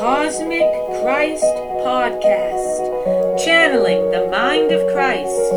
[0.00, 0.64] Cosmic
[1.02, 1.44] Christ
[1.84, 2.80] Podcast,
[3.44, 5.52] channeling the mind of Christ,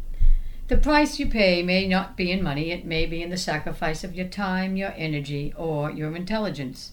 [0.69, 4.05] The price you pay may not be in money, it may be in the sacrifice
[4.05, 6.93] of your time, your energy, or your intelligence.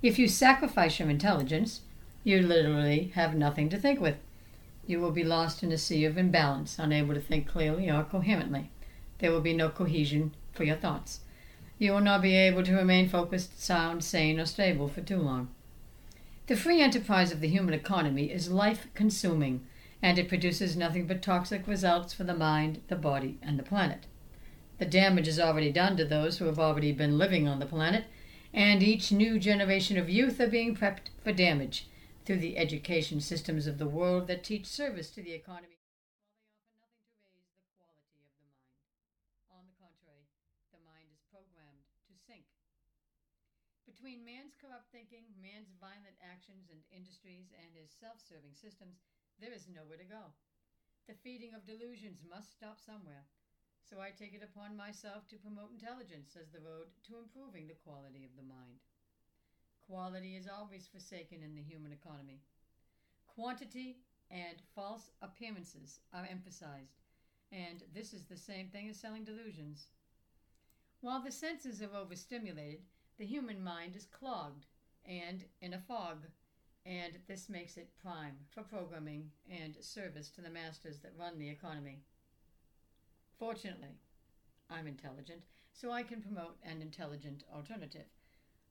[0.00, 1.80] If you sacrifice your intelligence,
[2.22, 4.16] you literally have nothing to think with.
[4.86, 8.70] You will be lost in a sea of imbalance, unable to think clearly or coherently.
[9.18, 11.20] There will be no cohesion for your thoughts.
[11.78, 15.48] You will not be able to remain focused, sound, sane, or stable for too long.
[16.48, 19.66] The free enterprise of the human economy is life consuming,
[20.02, 24.06] and it produces nothing but toxic results for the mind, the body, and the planet.
[24.78, 28.04] The damage is already done to those who have already been living on the planet,
[28.52, 31.86] and each new generation of youth are being prepped for damage
[32.24, 35.76] through the education systems of the world that teach service to the economy.
[39.52, 40.24] On the contrary,
[40.72, 42.48] the mind is programmed to sink.
[43.84, 49.04] Between man's corrupt thinking, man's violent actions and industries, and his self serving systems,
[49.36, 50.32] there is nowhere to go.
[51.04, 53.28] The feeding of delusions must stop somewhere.
[53.84, 57.76] So I take it upon myself to promote intelligence as the road to improving the
[57.84, 58.80] quality of the mind.
[59.88, 62.40] Quality is always forsaken in the human economy.
[63.26, 63.98] Quantity
[64.30, 67.02] and false appearances are emphasized,
[67.52, 69.88] and this is the same thing as selling delusions.
[71.00, 72.80] While the senses are overstimulated,
[73.18, 74.66] the human mind is clogged
[75.04, 76.24] and in a fog,
[76.86, 81.50] and this makes it prime for programming and service to the masters that run the
[81.50, 82.00] economy.
[83.38, 83.98] Fortunately,
[84.70, 88.06] I'm intelligent, so I can promote an intelligent alternative.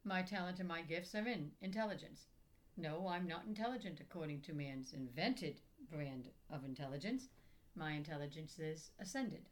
[0.05, 2.27] My talent and my gifts are in intelligence.
[2.75, 7.29] No, I'm not intelligent according to man's invented brand of intelligence.
[7.75, 9.47] My intelligence is ascended.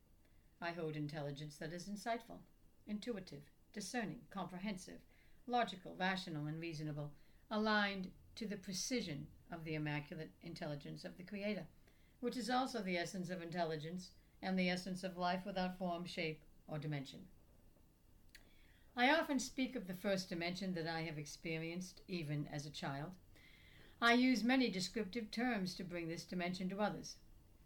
[0.60, 2.40] I hold intelligence that is insightful,
[2.86, 5.00] intuitive, discerning, comprehensive,
[5.48, 7.14] logical, rational, and reasonable,
[7.50, 11.66] aligned to the precision of the immaculate intelligence of the Creator,
[12.20, 14.12] which is also the essence of intelligence
[14.42, 17.22] and the essence of life without form, shape, or dimension.
[18.96, 23.12] I often speak of the first dimension that I have experienced even as a child.
[24.02, 27.16] I use many descriptive terms to bring this dimension to others.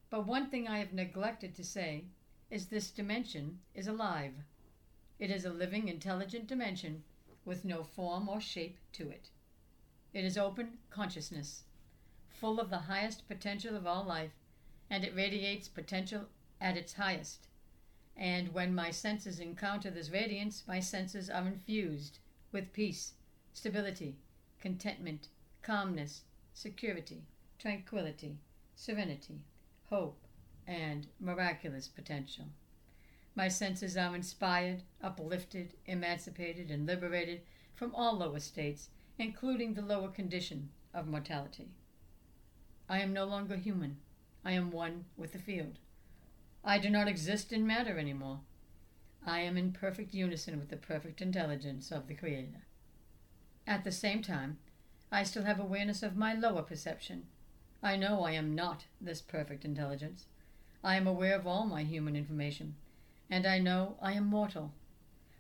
[0.10, 2.06] But one thing I have neglected to say
[2.52, 4.34] is this dimension is alive.
[5.18, 7.04] It is a living, intelligent dimension
[7.44, 9.30] with no form or shape to it.
[10.14, 11.64] It is open consciousness,
[12.30, 14.34] full of the highest potential of all life,
[14.90, 16.30] and it radiates potential
[16.62, 17.48] at its highest
[18.18, 22.20] and when my senses encounter this radiance, my senses are infused
[22.52, 23.14] with peace,
[23.54, 24.16] stability,
[24.60, 25.28] contentment,
[25.62, 26.22] calmness,
[26.54, 27.24] security,
[27.60, 28.38] tranquility,
[28.76, 29.42] serenity,
[29.90, 30.26] hope,
[30.68, 32.46] and miraculous potential.
[33.36, 37.42] My senses are inspired, uplifted, emancipated, and liberated
[37.74, 38.90] from all lower states,
[39.20, 41.68] including the lower condition of mortality.
[42.88, 43.98] I am no longer human.
[44.46, 45.80] I am one with the field.
[46.68, 48.40] I do not exist in matter anymore.
[49.24, 52.66] I am in perfect unison with the perfect intelligence of the Creator.
[53.68, 54.58] At the same time,
[55.12, 57.28] I still have awareness of my lower perception.
[57.84, 60.26] I know I am not this perfect intelligence.
[60.84, 62.74] I am aware of all my human information,
[63.30, 64.74] and I know I am mortal.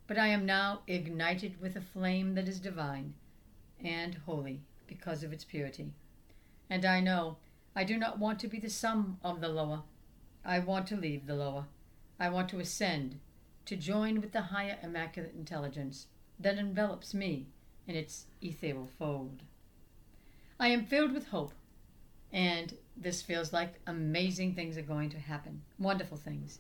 [0.06, 3.16] But I am now ignited with a flame that is divine
[3.84, 5.92] and holy because of its purity.
[6.70, 7.38] And I know
[7.76, 9.82] I do not want to be the sum of the lower
[10.46, 11.66] I want to leave the lower.
[12.20, 13.20] I want to ascend,
[13.66, 16.08] to join with the higher immaculate intelligence
[16.40, 17.48] that envelops me
[17.88, 19.42] in its ethereal fold.
[20.60, 21.54] I am filled with hope,
[22.32, 26.60] and this feels like amazing things are going to happen, wonderful things.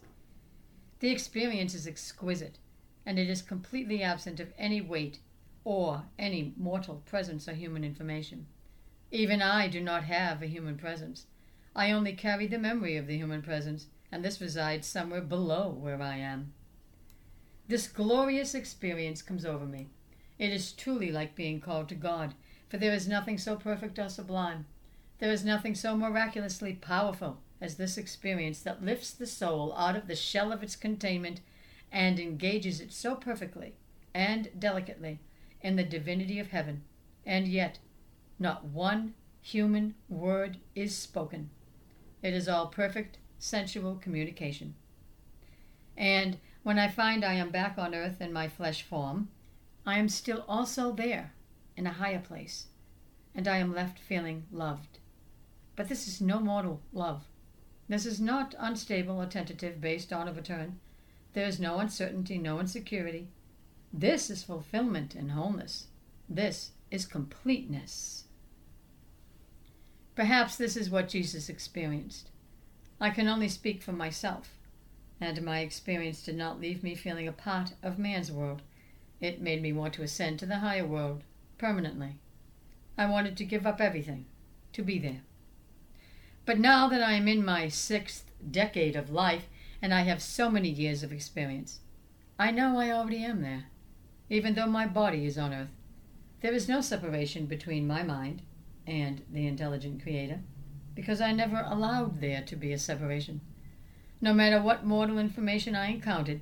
[0.99, 2.57] The experience is exquisite.
[3.05, 5.19] and it is completely absent of any weight
[5.63, 8.47] or any mortal presence or human information.
[9.11, 11.27] Even I do not have a human presence.
[11.77, 16.01] I only carry the memory of the human presence, and this resides somewhere below where
[16.01, 16.53] I am.
[17.67, 19.89] This glorious experience comes over me.
[20.39, 22.33] It is truly like being called to God,
[22.69, 24.65] for there is nothing so perfect or sublime.
[25.19, 30.07] There is nothing so miraculously powerful as this experience that lifts the soul out of
[30.07, 31.41] the shell of its containment
[31.91, 33.73] and engages it so perfectly
[34.13, 35.19] and delicately
[35.61, 36.83] in the divinity of heaven,
[37.25, 37.79] and yet
[38.39, 41.49] not one human word is spoken.
[42.25, 44.73] It is all perfect, sensual communication.
[45.95, 49.29] And when I find I am back on earth in my flesh form,
[49.85, 51.33] I am still also there
[51.77, 52.65] in a higher place,
[53.35, 54.97] and I am left feeling loved.
[55.75, 57.25] But this is no mortal love.
[57.87, 60.79] This is not unstable or tentative based on a return.
[61.33, 63.27] There is no uncertainty, no insecurity.
[63.93, 65.89] This is fulfillment and wholeness.
[66.27, 68.24] This is completeness.
[70.15, 72.29] Perhaps this is what Jesus experienced.
[73.01, 74.57] I can only speak for myself,
[75.19, 78.61] and my experience did not leave me feeling a part of man's world.
[79.19, 81.23] It made me want to ascend to the higher world
[81.57, 82.15] permanently.
[82.97, 84.25] I wanted to give up everything
[84.71, 85.21] to be there.
[86.45, 89.49] But now that I am in my sixth decade of life
[89.81, 91.79] and I have so many years of experience,
[92.39, 93.65] I know I already am there,
[94.29, 95.75] even though my body is on earth.
[96.41, 98.43] There is no separation between my mind
[98.87, 100.41] and the intelligent Creator,
[100.93, 103.41] because I never allowed there to be a separation.
[104.21, 106.41] No matter what mortal information I encountered,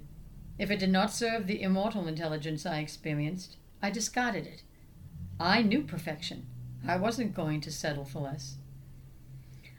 [0.60, 4.64] if it did not serve the immortal intelligence I experienced, I discarded it.
[5.40, 6.46] I knew perfection.
[6.88, 8.58] I wasn't going to settle for less.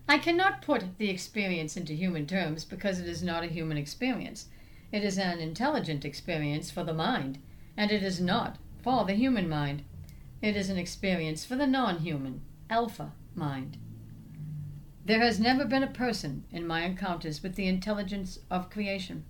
[0.09, 4.49] I cannot put the experience into human terms because it is not a human experience.
[4.93, 7.39] It is an intelligent experience for the mind,
[7.77, 9.83] and it is not for the human mind.
[10.43, 13.77] It is an experience for the non human, alpha mind.
[15.05, 19.25] There has never been a person in my encounters with the intelligence of creation.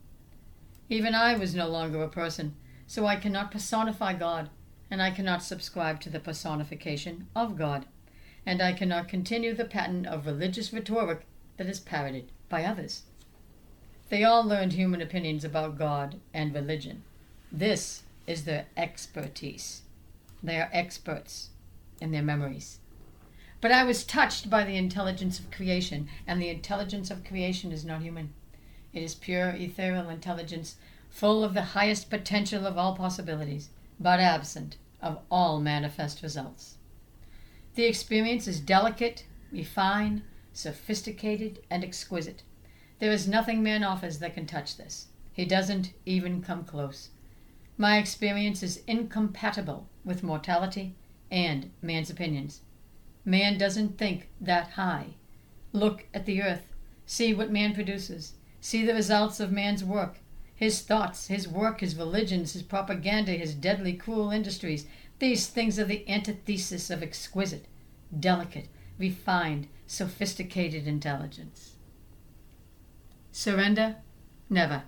[0.88, 2.54] Even I was no longer a person,
[2.86, 4.50] so I cannot personify God,
[4.90, 7.86] and I cannot subscribe to the personification of God,
[8.46, 11.26] and I cannot continue the pattern of religious rhetoric
[11.56, 13.02] that is parroted by others.
[14.10, 17.02] They all learned human opinions about God and religion.
[17.50, 19.82] This is their expertise.
[20.42, 21.50] They are experts
[22.00, 22.78] in their memories.
[23.64, 27.82] But I was touched by the intelligence of creation, and the intelligence of creation is
[27.82, 28.34] not human.
[28.92, 30.76] It is pure ethereal intelligence,
[31.08, 36.76] full of the highest potential of all possibilities, but absent of all manifest results.
[37.74, 40.20] The experience is delicate, refined,
[40.52, 42.42] sophisticated, and exquisite.
[42.98, 45.06] There is nothing man offers that can touch this.
[45.32, 47.08] He doesn't even come close.
[47.78, 50.96] My experience is incompatible with mortality
[51.30, 52.60] and man's opinions.
[53.24, 55.14] Man doesn't think that high.
[55.72, 56.66] Look at the earth.
[57.06, 58.34] See what man produces.
[58.60, 60.18] See the results of man's work.
[60.54, 64.86] His thoughts, his work, his religions, his propaganda, his deadly, cruel industries.
[65.18, 67.66] These things are the antithesis of exquisite,
[68.18, 68.68] delicate,
[68.98, 71.72] refined, sophisticated intelligence.
[73.32, 73.96] Surrender?
[74.48, 74.84] Never.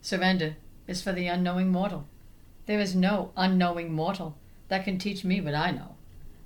[0.00, 0.56] Surrender
[0.86, 2.06] is for the unknowing mortal.
[2.66, 4.38] There is no unknowing mortal
[4.68, 5.93] that can teach me what I know.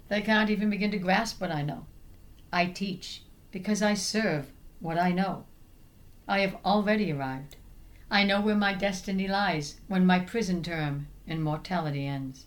[0.09, 1.87] They can't even begin to grasp what I know.
[2.53, 5.45] I teach because I serve what I know.
[6.27, 7.57] I have already arrived.
[8.11, 12.47] I know where my destiny lies when my prison term in mortality ends.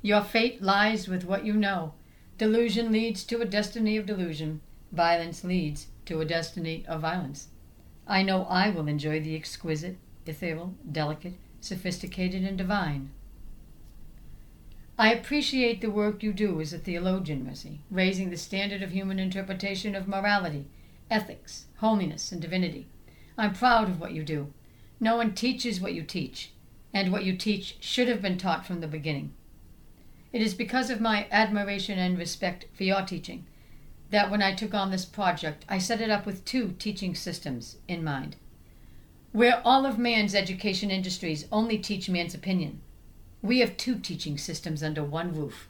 [0.00, 1.94] Your fate lies with what you know.
[2.38, 4.62] Delusion leads to a destiny of delusion.
[4.90, 7.48] Violence leads to a destiny of violence.
[8.06, 13.10] I know I will enjoy the exquisite, ethereal, delicate, sophisticated, and divine.
[14.98, 19.18] I appreciate the work you do as a theologian, Mercy, raising the standard of human
[19.18, 20.66] interpretation of morality
[21.10, 22.86] ethics, holiness, and divinity.
[23.36, 24.52] I'm proud of what you do.
[24.98, 26.52] No one teaches what you teach,
[26.94, 29.34] and what you teach should have been taught from the beginning.
[30.32, 33.44] It is because of my admiration and respect for your teaching
[34.10, 37.76] that when I took on this project, I set it up with two teaching systems
[37.88, 38.36] in mind.
[39.32, 42.80] Where all of man's education industries only teach man's opinion,
[43.42, 45.68] we have two teaching systems under one roof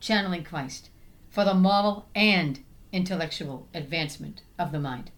[0.00, 0.90] channeling Christ
[1.30, 2.60] for the moral and
[2.92, 5.10] intellectual advancement of the mind.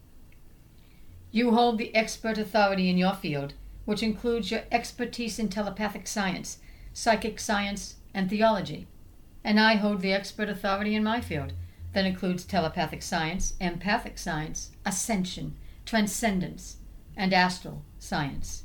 [1.33, 6.59] You hold the expert authority in your field, which includes your expertise in telepathic science,
[6.93, 8.87] psychic science, and theology.
[9.43, 11.53] And I hold the expert authority in my field,
[11.93, 16.77] that includes telepathic science, empathic science, ascension, transcendence,
[17.17, 18.65] and astral science.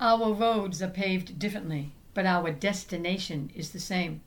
[0.00, 4.20] Our roads are paved differently, but our destination is the same.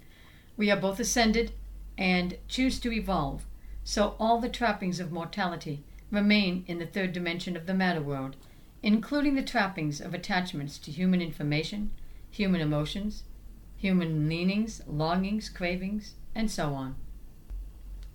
[0.55, 1.51] We are both ascended
[1.98, 3.45] and choose to evolve,
[3.83, 8.38] so all the trappings of mortality remain in the third dimension of the matter world,
[8.81, 11.91] including the trappings of attachments to human information,
[12.29, 13.24] human emotions,
[13.75, 16.95] human leanings, longings, cravings, and so on.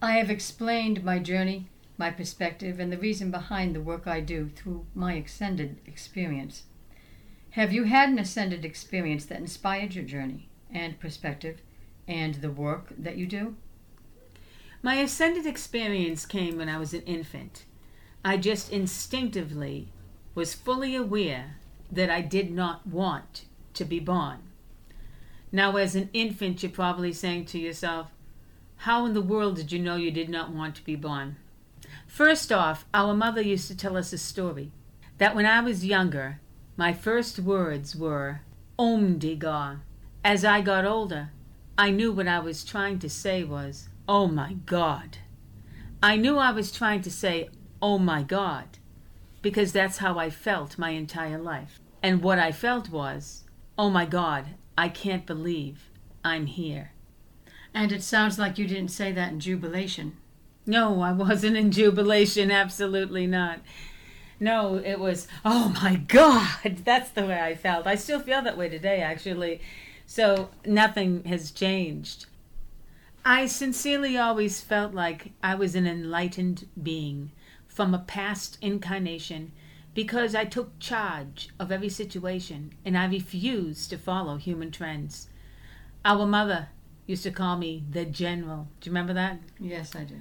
[0.01, 1.69] I have explained my journey,
[1.99, 6.63] my perspective, and the reason behind the work I do through my ascended experience.
[7.57, 11.63] Have you had an ascended experience that inspired your journey and perspective
[12.07, 13.57] and the work that you do?
[14.83, 17.65] My ascended experience came when I was an infant.
[18.23, 19.89] I just instinctively
[20.35, 21.57] was fully aware
[21.91, 24.41] that I did not want to be born.
[25.51, 28.09] Now, as an infant, you're probably saying to yourself,
[28.85, 31.37] How in the world did you know you did not want to be born?
[32.07, 34.73] First off, our mother used to tell us a story
[35.17, 36.41] that when I was younger,
[36.77, 38.41] my first words were,
[38.79, 39.81] Om Diga.
[40.23, 41.31] As I got older,
[41.79, 45.19] I knew what I was trying to say was, Oh my God.
[46.03, 47.49] I knew I was trying to say,
[47.81, 48.79] Oh my God,
[49.41, 51.81] because that's how I felt my entire life.
[52.03, 53.45] And what I felt was,
[53.79, 55.91] Oh my God, I can't believe
[56.25, 56.93] I'm here.
[57.73, 60.17] And it sounds like you didn't say that in jubilation.
[60.67, 63.61] No, I wasn't in jubilation, absolutely not.
[64.39, 67.87] No, it was, oh my God, that's the way I felt.
[67.87, 69.61] I still feel that way today, actually.
[70.07, 72.27] So nothing has changed.
[73.25, 77.33] I sincerely always felt like I was an enlightened being
[77.67, 79.53] from a past incarnation
[79.95, 85.29] because I took charge of every situation and I refused to follow human trends.
[86.05, 86.69] Our mother
[87.07, 88.69] used to call me the general.
[88.81, 89.41] Do you remember that?
[89.59, 90.15] Yes, I do.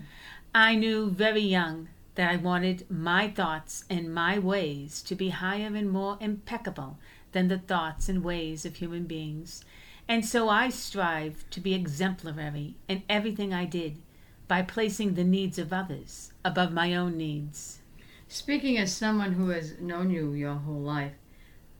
[0.56, 5.76] I knew very young that I wanted my thoughts and my ways to be higher
[5.76, 6.98] and more impeccable
[7.34, 9.64] than the thoughts and ways of human beings.
[10.08, 13.98] And so I strived to be exemplary in everything I did
[14.48, 17.80] by placing the needs of others above my own needs.
[18.28, 21.14] Speaking as someone who has known you your whole life,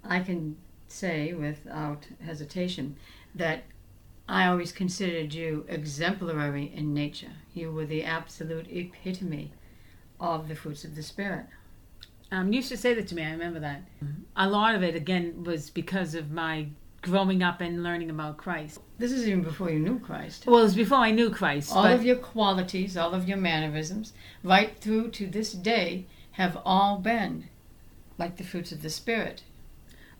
[0.04, 2.98] I can say without hesitation
[3.34, 3.64] that
[4.28, 7.34] I always considered you exemplary in nature.
[7.54, 9.52] You were the absolute epitome
[10.20, 11.46] of the fruits of the Spirit.
[12.32, 13.24] Um, you used to say that to me.
[13.24, 13.84] I remember that.
[14.36, 16.68] A lot of it, again, was because of my
[17.02, 18.80] growing up and learning about Christ.
[18.98, 20.48] This is even before you knew Christ.
[20.48, 21.72] Well, it was before I knew Christ.
[21.76, 24.12] All of your qualities, all of your mannerisms,
[24.44, 27.48] right through to this day, have all been
[28.18, 29.44] like the fruits of the Spirit.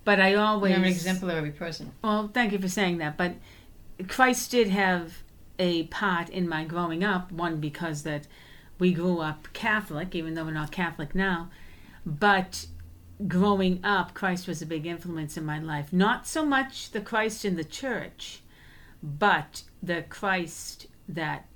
[0.04, 1.92] but I always You're an exemplary person.
[2.04, 3.18] Well, thank you for saying that.
[3.18, 3.34] But
[4.08, 5.24] Christ did have
[5.58, 7.32] a part in my growing up.
[7.32, 8.28] One because that
[8.80, 11.50] we grew up Catholic, even though we're not Catholic now.
[12.06, 12.68] But
[13.28, 15.94] growing up, Christ was a big influence in my life.
[15.94, 18.42] Not so much the Christ in the church,
[19.02, 21.48] but the Christ that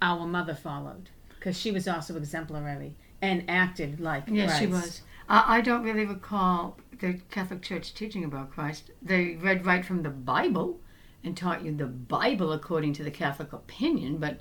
[0.00, 4.60] our mother followed, because she was also exemplary and acted like Yes, Christ.
[4.60, 5.00] she was.
[5.28, 8.90] I, I don't really recall the Catholic Church teaching about Christ.
[9.00, 10.80] They read right from the Bible
[11.22, 14.40] and taught you the Bible according to the Catholic opinion, but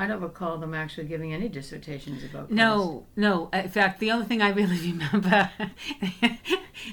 [0.00, 2.52] I don't recall them actually giving any dissertations about Christ.
[2.52, 3.48] No, no.
[3.52, 5.50] In fact, the only thing I really remember,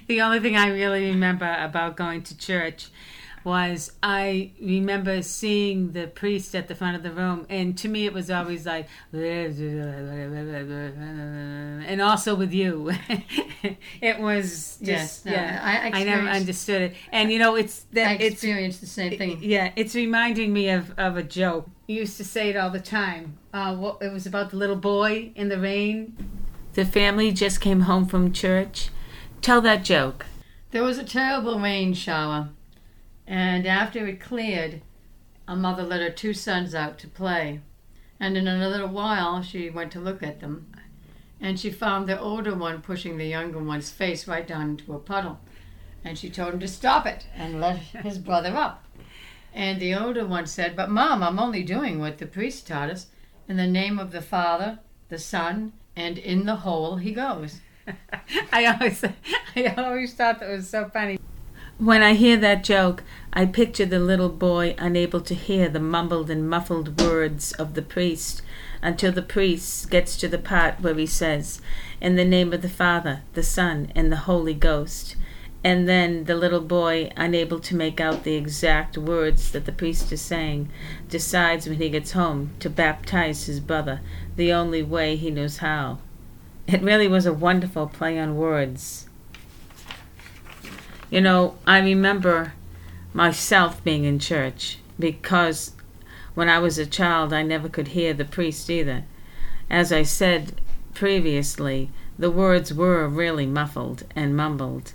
[0.08, 2.90] the only thing I really remember about going to church
[3.46, 8.06] was I remember seeing the priest at the front of the room, and to me
[8.06, 9.62] it was always like, and
[12.02, 12.92] also with you,
[14.02, 15.62] it was just Yes, no, yeah.
[15.64, 19.18] I I never understood it, and you know it's I that it's experienced the same
[19.18, 19.40] thing.
[19.42, 21.70] yeah, it's reminding me of, of a joke.
[21.88, 23.38] You used to say it all the time.
[23.54, 26.18] Uh, what, it was about the little boy in the rain.
[26.74, 28.90] The family just came home from church.
[29.42, 30.26] Tell that joke.
[30.72, 32.50] There was a terrible rain shower,
[33.28, 34.82] and after it cleared,
[35.48, 37.62] a mother let her two sons out to play.
[38.20, 40.72] And in a little while, she went to look at them,
[41.42, 45.00] and she found the older one pushing the younger one's face right down into a
[45.00, 45.40] puddle.
[46.04, 48.86] And she told him to stop it and let his brother up.
[49.54, 53.08] And the older one said, But mom, I'm only doing what the priest taught us.
[53.48, 54.80] In the name of the Father,
[55.10, 57.62] the Son, and in the hole he goes.
[58.52, 59.04] I always,
[59.56, 61.20] I always thought that was so funny.
[61.78, 63.04] When I hear that joke,
[63.34, 67.82] I picture the little boy unable to hear the mumbled and muffled words of the
[67.82, 68.42] priest
[68.82, 71.60] until the priest gets to the part where he says,
[72.00, 75.18] In the name of the Father, the Son, and the Holy Ghost.
[75.66, 80.14] And then the little boy, unable to make out the exact words that the priest
[80.14, 80.70] is saying,
[81.10, 84.00] decides when he gets home to baptize his brother
[84.38, 85.98] the only way he knows how.
[86.68, 89.05] It really was a wonderful play on words.
[91.10, 92.54] You know, I remember
[93.14, 95.72] myself being in church because
[96.34, 99.04] when I was a child, I never could hear the priest either.
[99.70, 100.60] As I said
[100.94, 104.94] previously, the words were really muffled and mumbled.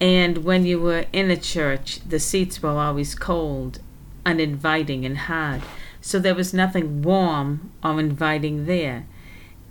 [0.00, 3.80] And when you were in a church, the seats were always cold,
[4.24, 5.62] uninviting, and hard,
[6.00, 9.06] so there was nothing warm or inviting there.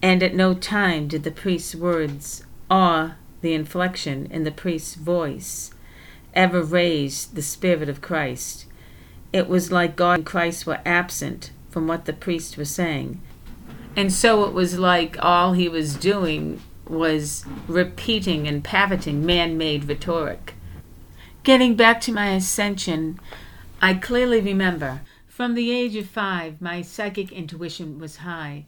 [0.01, 5.71] And at no time did the priest's words or the inflection in the priest's voice
[6.33, 8.65] ever raised the Spirit of Christ.
[9.31, 13.21] It was like God and Christ were absent from what the priest was saying.
[13.95, 19.87] And so it was like all he was doing was repeating and parroting man made
[19.87, 20.55] rhetoric.
[21.43, 23.19] Getting back to my ascension,
[23.81, 28.65] I clearly remember from the age of five, my psychic intuition was high.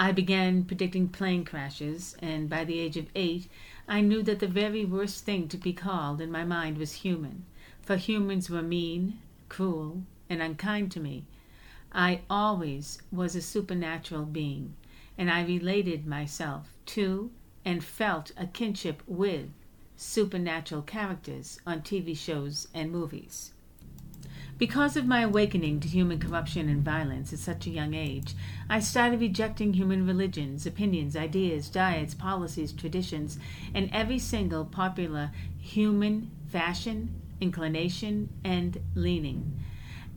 [0.00, 3.48] I began predicting plane crashes, and by the age of eight,
[3.90, 7.46] I knew that the very worst thing to be called in my mind was human,
[7.80, 9.18] for humans were mean,
[9.48, 11.24] cruel, and unkind to me.
[11.90, 14.74] I always was a supernatural being,
[15.16, 17.30] and I related myself to
[17.64, 19.48] and felt a kinship with
[19.96, 23.54] supernatural characters on TV shows and movies.
[24.58, 28.34] Because of my awakening to human corruption and violence at such a young age,
[28.68, 33.38] I started rejecting human religions, opinions, ideas, diets, policies, traditions,
[33.72, 39.56] and every single popular human fashion, inclination, and leaning.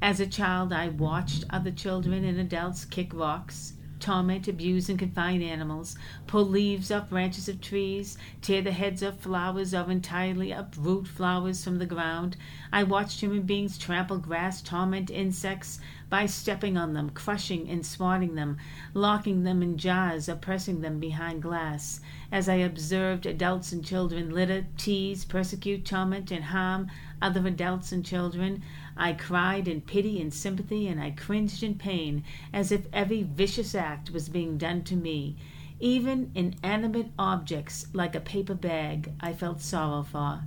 [0.01, 5.41] As a child, I watched other children and adults kick rocks, torment, abuse, and confine
[5.41, 5.95] animals,
[6.27, 11.63] pull leaves off branches of trees, tear the heads off flowers, or entirely uproot flowers
[11.63, 12.35] from the ground.
[12.73, 15.79] I watched human beings trample grass, torment insects
[16.09, 18.57] by stepping on them, crushing and swatting them,
[18.93, 22.01] locking them in jars, or pressing them behind glass.
[22.31, 26.89] As I observed adults and children litter, tease, persecute, torment, and harm
[27.21, 28.61] other adults and children,
[29.03, 33.73] I cried in pity and sympathy, and I cringed in pain, as if every vicious
[33.73, 35.37] act was being done to me.
[35.79, 40.43] Even inanimate objects, like a paper bag, I felt sorrow for.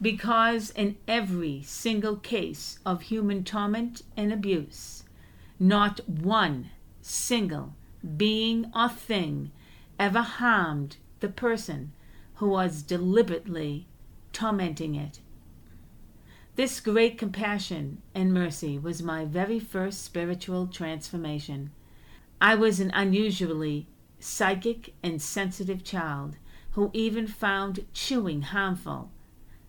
[0.00, 5.04] Because in every single case of human torment and abuse,
[5.60, 6.70] not one
[7.00, 7.76] single
[8.16, 9.52] being or thing
[10.00, 11.92] ever harmed the person
[12.34, 13.86] who was deliberately
[14.32, 15.20] tormenting it.
[16.54, 21.70] This great compassion and mercy was my very first spiritual transformation.
[22.42, 23.86] I was an unusually
[24.20, 26.36] psychic and sensitive child
[26.72, 29.10] who even found chewing harmful.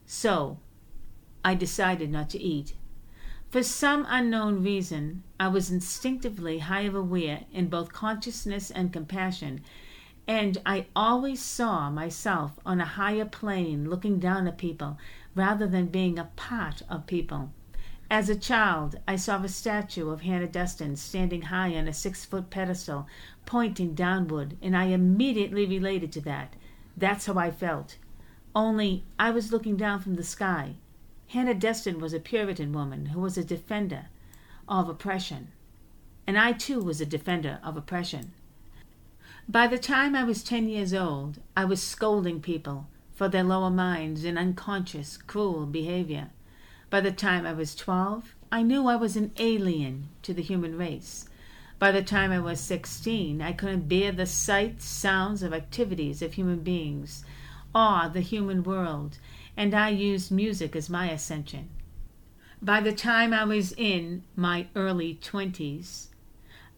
[0.06, 0.60] So
[1.46, 2.74] I decided not to eat.
[3.50, 9.62] For some unknown reason, I was instinctively high higher aware in both consciousness and compassion,
[10.28, 14.98] and I always saw myself on a higher plane looking down at people
[15.36, 17.52] rather than being a part of people.
[18.10, 22.26] As a child, I saw a statue of Hannah Duston standing high on a six
[22.26, 23.08] foot pedestal,
[23.46, 26.56] pointing downward, and I immediately related to that.
[26.96, 27.98] That's how I felt.
[28.56, 30.76] Only I was looking down from the sky.
[31.30, 34.10] Hannah Duston was a Puritan woman who was a defender
[34.70, 35.48] of oppression.
[36.28, 38.34] And I too was a defender of oppression.
[39.50, 43.70] By the time I was ten years old, I was scolding people for their lower
[43.70, 46.30] minds and unconscious, cruel behavior.
[46.90, 50.78] By the time I was 12, I knew I was an alien to the human
[50.78, 51.28] race.
[51.80, 56.34] By the time I was 16, I couldn't bear the sights, sounds, or activities of
[56.34, 57.26] human beings,
[57.74, 59.18] or the human world,
[59.58, 61.70] and I used music as my ascension.
[62.62, 66.08] By the time I was in my early 20s,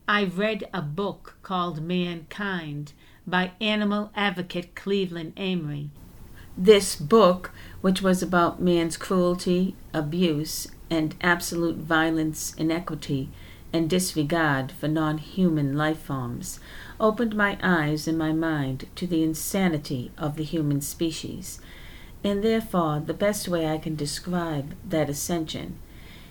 [0.07, 2.93] I read a book called Mankind
[3.27, 5.91] by animal advocate Cleveland Amory.
[6.57, 13.29] This book, which was about man's cruelty, abuse, and absolute violence, inequity,
[13.73, 16.61] and disregard for non human life forms,
[16.97, 21.59] opened my eyes and my mind to the insanity of the human species.
[22.23, 25.77] And therefore, the best way I can describe that ascension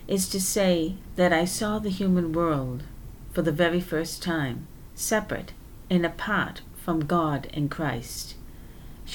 [0.09, 2.85] is to say that I saw the human world
[3.33, 5.53] for the very first time, separate
[5.91, 8.37] and apart from God and Christ.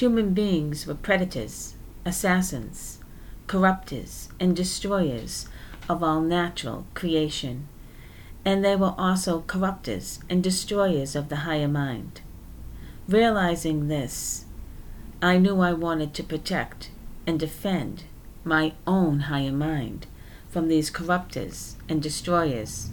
[0.00, 1.74] Human beings were predators,
[2.06, 3.00] assassins,
[3.46, 5.46] corruptors, and destroyers
[5.90, 7.68] of all natural creation,
[8.42, 12.22] and they were also corruptors and destroyers of the higher mind.
[13.08, 14.46] Realizing this,
[15.20, 16.88] I knew I wanted to protect
[17.26, 18.04] and defend
[18.42, 20.06] my own higher mind
[20.48, 22.88] from these corruptors and destroyers.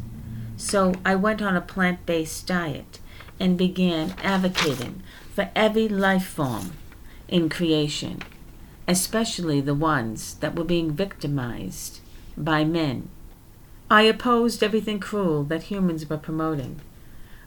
[0.58, 3.00] So I went on a plant based diet
[3.40, 6.74] and began advocating for every life form
[7.28, 8.22] in creation,
[8.88, 12.00] especially the ones that were being victimized
[12.38, 13.10] by men.
[13.90, 16.82] I opposed everything cruel that humans were promoting,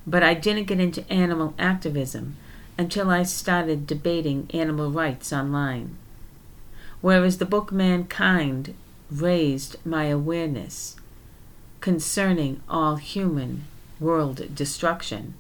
[0.07, 2.37] but I didn't get into animal activism
[2.79, 5.97] until I started debating animal rights online.
[7.01, 8.75] Whereas the book Mankind
[9.11, 10.97] raised my awareness
[11.81, 13.65] concerning all human
[13.99, 15.35] world destruction.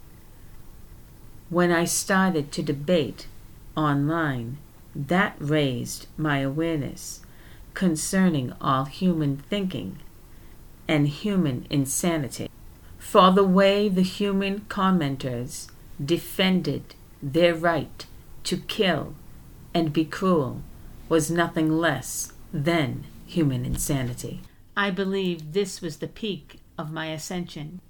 [1.48, 3.26] When I started to debate
[3.76, 4.58] online,
[4.94, 7.20] that raised my awareness
[7.74, 9.98] concerning all human thinking
[10.88, 12.50] and human insanity.
[12.98, 15.70] For the way the human commenters
[16.04, 18.06] defended their right
[18.44, 19.14] to kill
[19.72, 20.62] and be cruel
[21.08, 24.40] was nothing less than human insanity.
[24.76, 27.80] I believe this was the peak of my ascension.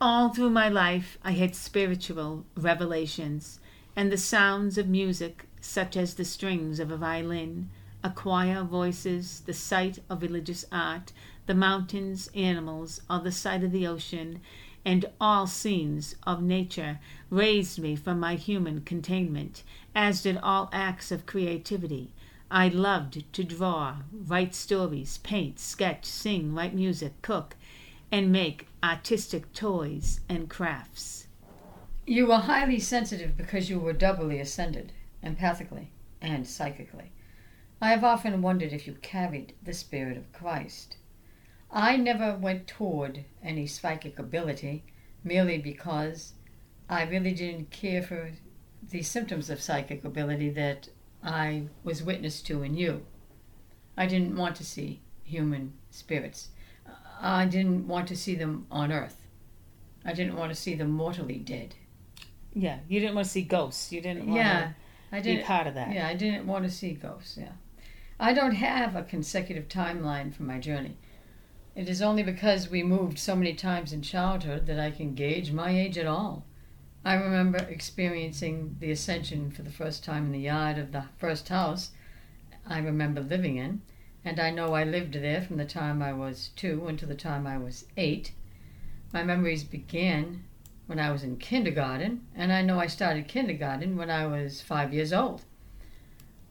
[0.00, 3.57] All through my life, I had spiritual revelations,
[3.98, 7.68] and the sounds of music, such as the strings of a violin,
[8.04, 11.10] a choir, voices, the sight of religious art,
[11.46, 14.40] the mountains, animals, or the sight of the ocean,
[14.84, 19.64] and all scenes of nature raised me from my human containment,
[19.96, 22.12] as did all acts of creativity.
[22.52, 27.56] I loved to draw, write stories, paint, sketch, sing, write music, cook,
[28.12, 31.26] and make artistic toys and crafts.
[32.10, 35.88] You were highly sensitive because you were doubly ascended, empathically
[36.22, 37.12] and psychically.
[37.82, 40.96] I have often wondered if you carried the Spirit of Christ.
[41.70, 44.84] I never went toward any psychic ability
[45.22, 46.32] merely because
[46.88, 48.32] I really didn't care for
[48.82, 50.88] the symptoms of psychic ability that
[51.22, 53.04] I was witness to in you.
[53.98, 56.48] I didn't want to see human spirits.
[57.20, 59.26] I didn't want to see them on earth.
[60.06, 61.74] I didn't want to see them mortally dead.
[62.58, 63.92] Yeah, you didn't want to see ghosts.
[63.92, 64.72] You didn't want yeah,
[65.12, 65.92] I to didn't be part of that.
[65.92, 67.36] Yeah, I didn't want to see ghosts.
[67.36, 67.52] Yeah,
[68.18, 70.96] I don't have a consecutive timeline for my journey.
[71.76, 75.52] It is only because we moved so many times in childhood that I can gauge
[75.52, 76.44] my age at all.
[77.04, 81.48] I remember experiencing the ascension for the first time in the yard of the first
[81.48, 81.92] house
[82.66, 83.82] I remember living in,
[84.24, 87.46] and I know I lived there from the time I was two until the time
[87.46, 88.32] I was eight.
[89.12, 90.42] My memories began
[90.88, 94.92] when I was in kindergarten, and I know I started kindergarten when I was five
[94.94, 95.42] years old.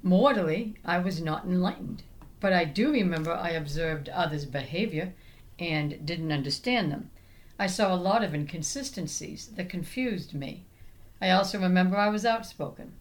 [0.04, 2.04] Mortally, I was not enlightened,
[2.39, 5.13] but I do remember I observed others' behavior
[5.58, 7.10] and didn't understand them.
[7.58, 10.65] I saw a lot of inconsistencies that confused me.
[11.19, 12.93] I also remember I was outspoken.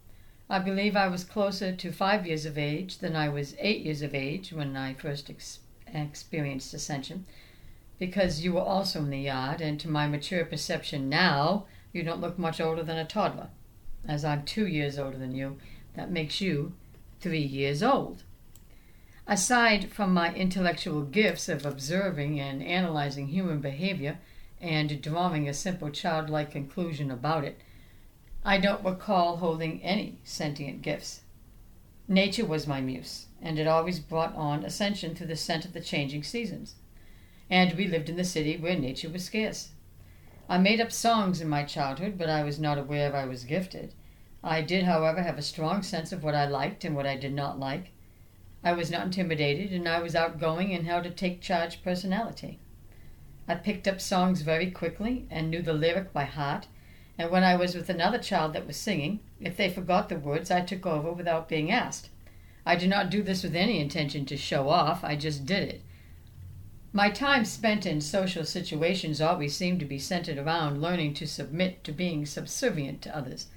[0.49, 4.01] I believe I was closer to five years of age than I was eight years
[4.01, 7.27] of age when I first ex- experienced ascension,
[7.99, 12.21] because you were also in the yard, and to my mature perception now, you don't
[12.21, 13.49] look much older than a toddler.
[14.07, 15.57] As I'm two years older than you,
[15.95, 16.73] that makes you
[17.19, 18.23] three years old.
[19.25, 24.19] Aside from my intellectual gifts of observing and analyzing human behavior
[24.61, 27.59] and drawing a simple childlike conclusion about it,
[28.45, 31.21] I don't recall holding any sentient gifts.
[32.07, 35.81] Nature was my muse, and it always brought on ascension through the scent of the
[35.81, 36.75] changing seasons.
[37.49, 39.69] And we lived in the city where nature was scarce.
[40.49, 43.93] I made up songs in my childhood, but I was not aware I was gifted.
[44.43, 47.33] I did, however, have a strong sense of what I liked and what I did
[47.33, 47.91] not like.
[48.63, 52.59] I was not intimidated, and I was outgoing and held a take charge personality.
[53.47, 56.67] I picked up songs very quickly and knew the lyric by heart,
[57.17, 60.51] and when I was with another child that was singing, if they forgot the words,
[60.51, 62.09] I took over without being asked.
[62.65, 65.81] I did not do this with any intention to show off, I just did it.
[66.93, 71.83] My time spent in social situations always seemed to be centered around learning to submit
[71.83, 73.47] to being subservient to others.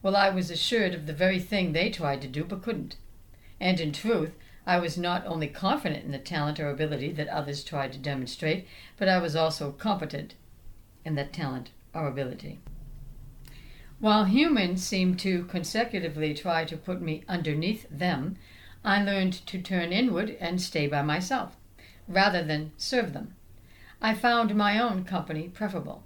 [0.00, 2.96] Well, I was assured of the very thing they tried to do but couldn't.
[3.60, 4.32] And in truth,
[4.64, 8.66] I was not only confident in the talent or ability that others tried to demonstrate,
[8.96, 10.34] but I was also competent
[11.04, 12.60] in that talent or ability.
[13.98, 18.36] While humans seemed to consecutively try to put me underneath them,
[18.84, 21.56] I learned to turn inward and stay by myself,
[22.08, 23.34] rather than serve them.
[24.00, 26.04] I found my own company preferable.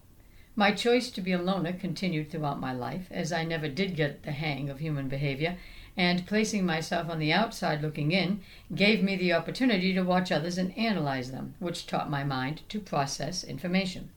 [0.54, 4.22] My choice to be a loner continued throughout my life, as I never did get
[4.22, 5.56] the hang of human behavior,
[5.96, 8.40] and placing myself on the outside looking in
[8.74, 12.80] gave me the opportunity to watch others and analyze them, which taught my mind to
[12.80, 14.10] process information.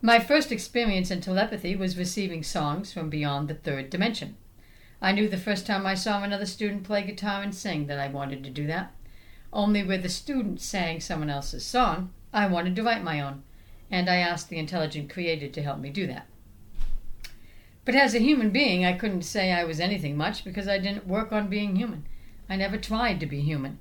[0.00, 4.36] My first experience in telepathy was receiving songs from beyond the third dimension.
[5.00, 8.08] I knew the first time I saw another student play guitar and sing that I
[8.08, 8.92] wanted to do that.
[9.52, 13.42] Only with the student sang someone else's song, I wanted to write my own,
[13.90, 16.26] and I asked the intelligent creator to help me do that.
[17.84, 21.06] But as a human being, I couldn't say I was anything much because I didn't
[21.06, 22.06] work on being human.
[22.48, 23.78] I never tried to be human.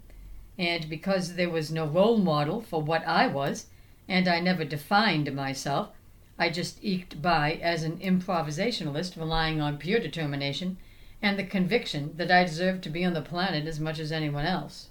[0.58, 3.68] And because there was no role model for what I was,
[4.10, 5.92] and I never defined myself,
[6.38, 10.78] I just eked by as an improvisationalist relying on pure determination
[11.22, 14.46] and the conviction that I deserved to be on the planet as much as anyone
[14.46, 14.90] else.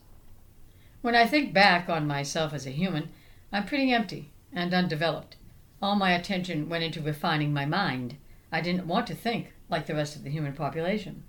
[1.03, 3.09] When I think back on myself as a human,
[3.53, 5.37] I'm pretty empty and undeveloped.
[5.81, 8.17] All my attention went into refining my mind.
[8.53, 11.23] I didn't want to think like the rest of the human population.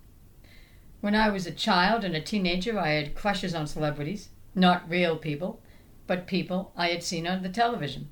[1.00, 5.16] When I was a child and a teenager, I had crushes on celebrities, not real
[5.16, 5.62] people,
[6.06, 8.10] but people I had seen on the television.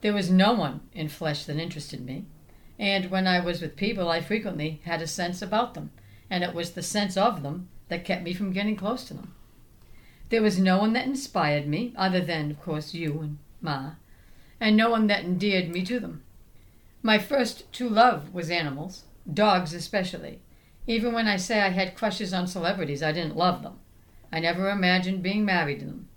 [0.00, 2.24] There was no one in flesh that interested me,
[2.78, 5.90] and when I was with people, I frequently had a sense about them,
[6.30, 9.34] and it was the sense of them that kept me from getting close to them.
[10.34, 13.92] There was no one that inspired me, other than, of course, you and Ma,
[14.58, 16.24] and no one that endeared me to them.
[17.04, 20.40] My first true love was animals, dogs especially.
[20.88, 23.78] Even when I say I had crushes on celebrities, I didn't love them.
[24.32, 26.08] I never imagined being married to them.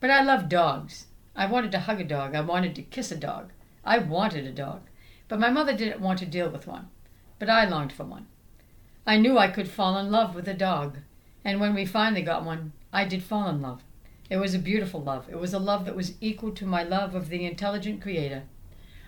[0.00, 1.08] But I loved dogs.
[1.36, 2.34] I wanted to hug a dog.
[2.34, 3.50] I wanted to kiss a dog.
[3.84, 4.84] I wanted a dog.
[5.28, 6.88] But my mother didn't want to deal with one.
[7.38, 8.26] But I longed for one.
[9.06, 10.96] I knew I could fall in love with a dog.
[11.44, 13.82] And when we finally got one, I did fall in love.
[14.28, 15.28] It was a beautiful love.
[15.28, 18.44] It was a love that was equal to my love of the intelligent Creator.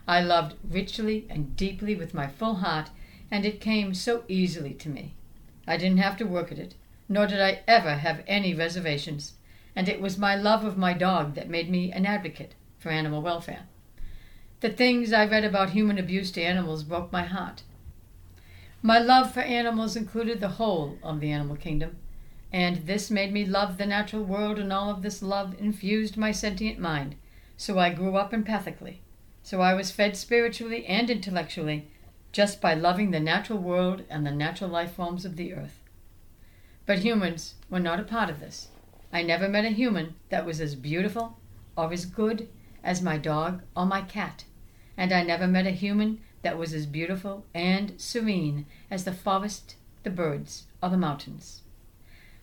[0.06, 2.90] I loved richly and deeply with my full heart,
[3.30, 5.14] and it came so easily to me.
[5.66, 6.74] I didn't have to work at it,
[7.08, 9.34] nor did I ever have any reservations,
[9.76, 13.22] and it was my love of my dog that made me an advocate for animal
[13.22, 13.66] welfare.
[14.60, 17.62] The things I read about human abuse to animals broke my heart.
[18.80, 21.96] My love for animals included the whole of the animal kingdom,
[22.52, 26.30] and this made me love the natural world, and all of this love infused my
[26.30, 27.14] sentient mind.
[27.56, 28.98] So I grew up empathically.
[29.42, 31.88] So I was fed spiritually and intellectually
[32.32, 35.80] just by loving the natural world and the natural life forms of the earth.
[36.86, 38.68] But humans were not a part of this.
[39.12, 41.38] I never met a human that was as beautiful
[41.76, 42.48] or as good
[42.82, 44.44] as my dog or my cat,
[44.96, 49.76] and I never met a human that was as beautiful and serene as the forest,
[50.02, 51.61] the birds, or the mountains.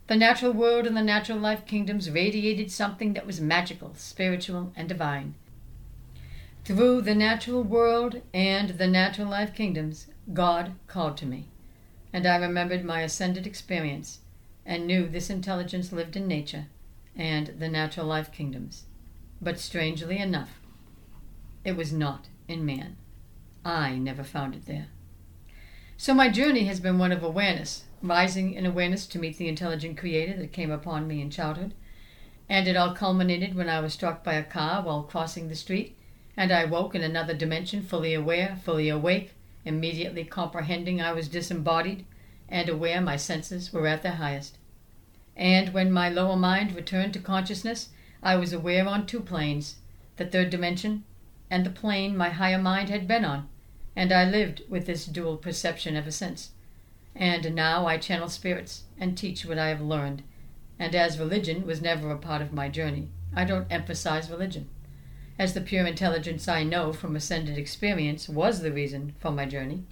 [0.10, 4.90] The natural world and the natural life kingdoms radiated something that was magical, spiritual, and
[4.90, 5.36] divine.
[6.66, 11.50] Through the natural world and the natural life kingdoms, God called to me,
[12.12, 14.22] and I remembered my ascended experience
[14.66, 16.66] and knew this intelligence lived in nature
[17.16, 18.86] and the natural life kingdoms.
[19.40, 20.60] But strangely enough,
[21.64, 22.98] it was not in man.
[23.64, 24.88] I never found it there.
[25.98, 29.98] So my journey has been one of awareness, rising in awareness to meet the intelligent
[29.98, 31.74] creator that came upon me in childhood.
[32.48, 35.98] And it all culminated when I was struck by a car while crossing the street,
[36.36, 39.34] and I woke in another dimension, fully aware, fully awake,
[39.66, 42.06] immediately comprehending I was disembodied,
[42.48, 44.58] and aware my senses were at their highest.
[45.36, 47.90] And when my lower mind returned to consciousness,
[48.24, 49.76] I was aware on two planes
[50.18, 51.06] the third dimension
[51.50, 53.48] and the plane my higher mind had been on,
[53.96, 56.52] and I lived with this dual perception ever since.
[57.16, 60.24] And now I channel spirits and teach what I have learned.
[60.78, 64.70] And as religion was never a part of my journey, I don't emphasize religion.
[65.38, 69.84] As the pure intelligence I know from ascended experience was the reason for my journey,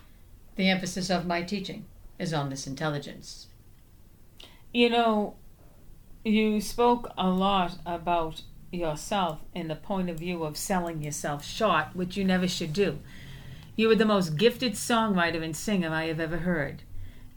[0.56, 1.86] the emphasis of my teaching
[2.20, 3.48] is on this intelligence.
[4.74, 5.36] You know,
[6.24, 11.88] you spoke a lot about yourself in the point of view of selling yourself short,
[11.94, 13.00] which you never should do.
[13.76, 16.84] You are the most gifted songwriter and singer I have ever heard.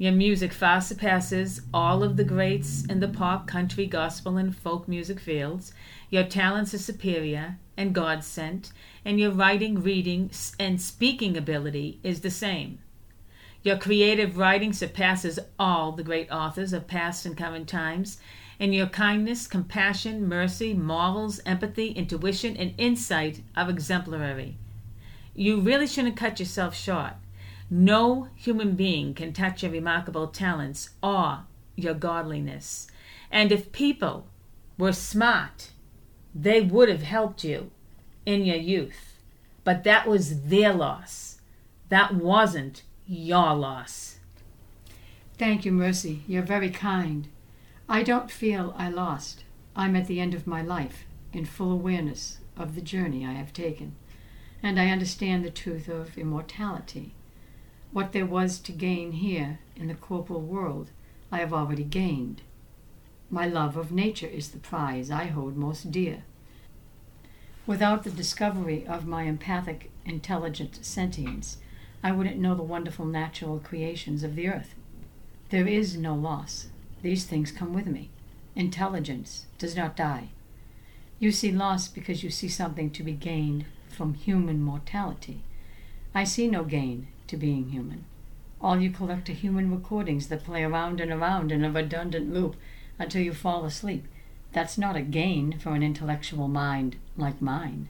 [0.01, 4.89] Your music far surpasses all of the greats in the pop, country, gospel, and folk
[4.89, 5.75] music fields.
[6.09, 8.73] Your talents are superior and God sent,
[9.05, 12.79] and your writing, reading, and speaking ability is the same.
[13.63, 18.17] Your creative writing surpasses all the great authors of past and current times,
[18.59, 24.57] and your kindness, compassion, mercy, morals, empathy, intuition, and insight are exemplary.
[25.35, 27.17] You really shouldn't cut yourself short.
[27.71, 31.45] No human being can touch your remarkable talents or
[31.77, 32.89] your godliness.
[33.31, 34.27] And if people
[34.77, 35.71] were smart,
[36.35, 37.71] they would have helped you
[38.27, 39.19] in your youth.
[39.63, 41.41] But that was their loss.
[41.91, 44.19] That wasn't your loss.
[45.39, 46.23] Thank you, Mercy.
[46.27, 47.29] You're very kind.
[47.89, 49.45] I don't feel I lost.
[49.77, 53.53] I'm at the end of my life, in full awareness of the journey I have
[53.53, 53.95] taken,
[54.63, 57.15] and I understand the truth of immortality.
[57.93, 60.91] What there was to gain here in the corporal world,
[61.33, 62.43] I have already gained.
[63.31, 66.23] My love of nature is the prize I hold most dear.
[67.67, 71.59] Without the discovery of my empathic, intelligent sentience,
[72.03, 74.75] I wouldn't know the wonderful natural creations of the earth.
[75.51, 76.69] There is no loss.
[77.03, 78.11] These things come with me.
[78.57, 80.29] intelligence does not die.
[81.19, 85.43] You see loss because you see something to be gained from human mortality.
[86.15, 88.05] I see no gain to being human.
[88.61, 92.57] All you collect are human recordings that play around and around in a redundant loop
[92.99, 94.05] until you fall asleep.
[94.53, 97.89] That's not a gain for an intellectual mind like mine.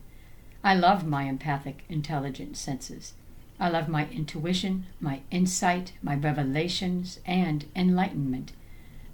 [0.62, 3.14] I love my empathic, intelligent senses.
[3.58, 8.52] I love my intuition, my insight, my revelations, and enlightenment.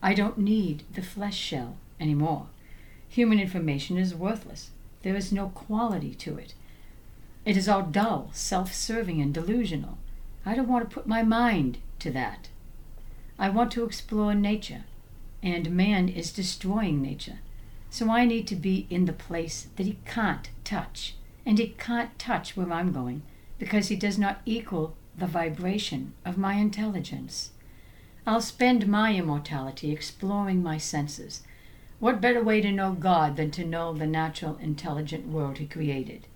[0.02, 2.48] I don't need the flesh shell anymore.
[3.08, 4.70] Human information is worthless.
[5.02, 6.54] There is no quality to it.
[7.44, 9.98] It is all dull, self serving, and delusional.
[10.46, 12.48] I don't want to put my mind to that.
[13.36, 14.84] I want to explore nature,
[15.42, 17.40] and man is destroying nature.
[17.90, 22.16] So I need to be in the place that he can't touch, and he can't
[22.18, 23.22] touch where I'm going
[23.58, 27.50] because he does not equal the vibration of my intelligence.
[28.26, 31.42] I'll spend my immortality exploring my senses.
[31.98, 36.26] What better way to know God than to know the natural, intelligent world He created?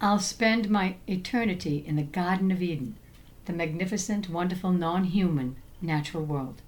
[0.00, 2.96] I'll spend my eternity in the Garden of Eden,
[3.44, 6.62] the magnificent, wonderful, non human natural world.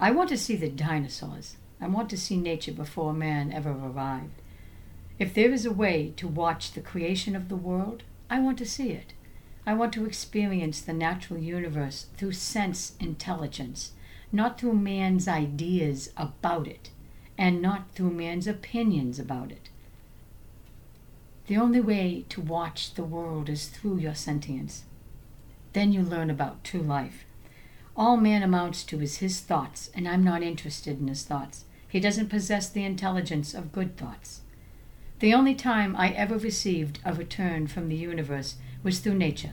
[0.00, 1.56] I want to see the dinosaurs.
[1.80, 4.42] I want to see nature before man ever arrived.
[5.18, 8.66] If there is a way to watch the creation of the world, I want to
[8.66, 9.12] see it.
[9.66, 13.92] I want to experience the natural universe through sense intelligence,
[14.32, 16.90] not through man's ideas about it,
[17.38, 19.70] and not through man's opinions about it.
[21.46, 24.84] The only way to watch the world is through your sentience.
[25.74, 27.26] Then you learn about true life.
[27.94, 31.64] All man amounts to is his thoughts, and I'm not interested in his thoughts.
[31.86, 34.40] He doesn't possess the intelligence of good thoughts.
[35.18, 39.52] The only time I ever received a return from the universe was through nature.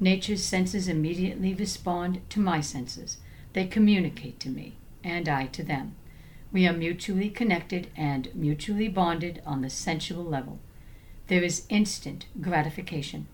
[0.00, 3.18] Nature's senses immediately respond to my senses.
[3.52, 5.94] They communicate to me, and I to them.
[6.52, 10.58] We are mutually connected and mutually bonded on the sensual level.
[11.28, 13.26] There is instant gratification.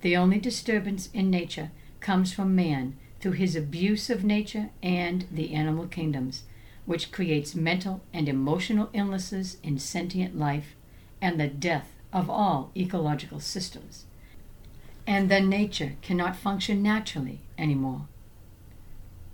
[0.00, 5.52] The only disturbance in nature comes from man through his abuse of nature and the
[5.52, 6.44] animal kingdoms,
[6.86, 10.76] which creates mental and emotional illnesses in sentient life
[11.20, 14.04] and the death of all ecological systems.
[15.04, 18.06] And then nature cannot function naturally anymore.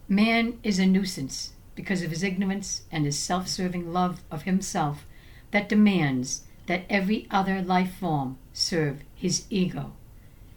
[0.08, 5.04] Man is a nuisance because of his ignorance and his self serving love of himself
[5.50, 9.92] that demands that every other life form serve his ego.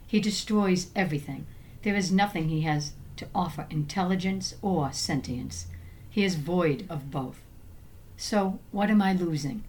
[0.08, 1.46] He destroys everything.
[1.84, 5.68] There is nothing he has to offer intelligence or sentience.
[6.10, 7.42] He is void of both.
[8.16, 9.64] So, what am I losing?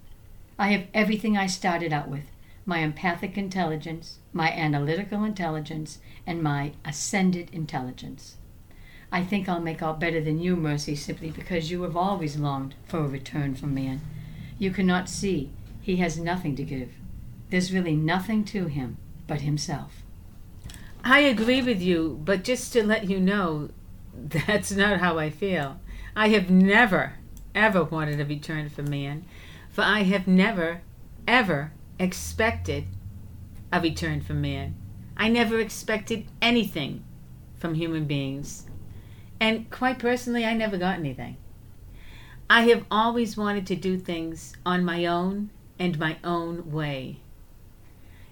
[0.59, 2.25] I have everything I started out with
[2.65, 8.37] my empathic intelligence, my analytical intelligence, and my ascended intelligence.
[9.11, 12.75] I think I'll make out better than you, Mercy, simply because you have always longed
[12.85, 14.03] for a return from man.
[14.59, 15.51] You cannot see
[15.89, 16.91] he has nothing to give.
[17.49, 20.03] There's really nothing to him but himself.
[21.03, 23.71] I agree with you, but just to let you know,
[24.13, 25.81] that's not how I feel.
[26.15, 27.15] I have never,
[27.55, 29.25] ever wanted a return from man,
[29.71, 30.83] for I have never,
[31.27, 32.85] ever expected
[33.73, 34.75] a return from man.
[35.17, 37.03] I never expected anything
[37.57, 38.67] from human beings.
[39.41, 41.39] And quite personally, I never got anything.
[42.51, 47.21] I have always wanted to do things on my own and my own way.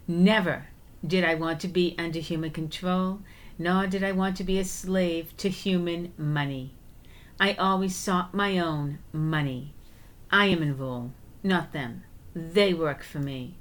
[0.09, 0.67] Never
[1.07, 3.21] did I want to be under human control,
[3.59, 6.73] nor did I want to be a slave to human money.
[7.39, 9.75] I always sought my own money.
[10.31, 12.03] I am in rule, not them.
[12.35, 13.55] They work for me.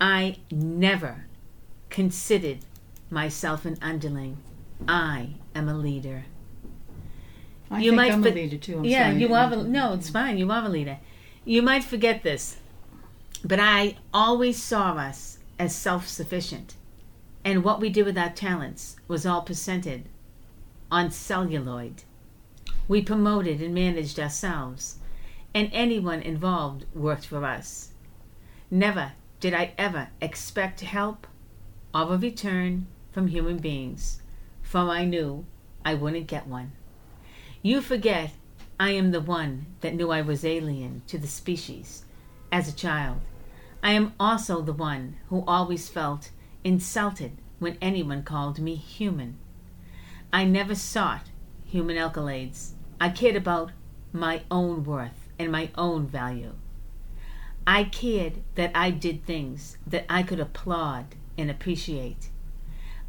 [0.00, 1.26] I never
[1.90, 2.58] considered
[3.10, 4.38] myself an underling.
[4.88, 6.24] I am a leader.
[7.70, 8.78] I You might I'm fi- a leader too.
[8.78, 9.20] I'm yeah, sorry.
[9.20, 9.52] you are.
[9.52, 10.38] A, no, it's fine.
[10.38, 10.98] You are a leader.
[11.44, 12.58] You might forget this,
[13.46, 16.74] but I always saw us as self-sufficient,
[17.44, 20.08] and what we did with our talents was all presented
[20.90, 22.02] on celluloid.
[22.88, 24.96] We promoted and managed ourselves,
[25.54, 27.92] and anyone involved worked for us.
[28.68, 31.28] Never did I ever expect help
[31.94, 34.20] or a return from human beings,
[34.60, 35.44] for I knew
[35.84, 36.72] I wouldn't get one.
[37.62, 38.32] You forget
[38.80, 42.04] I am the one that knew I was alien to the species
[42.50, 43.20] as a child.
[43.86, 46.30] I am also the one who always felt
[46.64, 49.38] insulted when anyone called me human.
[50.32, 51.30] I never sought
[51.64, 52.72] human accolades.
[53.00, 53.70] I cared about
[54.12, 56.54] my own worth and my own value.
[57.64, 62.30] I cared that I did things that I could applaud and appreciate.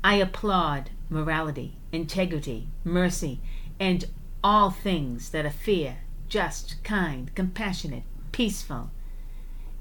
[0.03, 3.39] I applaud morality, integrity, mercy,
[3.79, 4.05] and
[4.43, 8.91] all things that are fair, just, kind, compassionate, peaceful,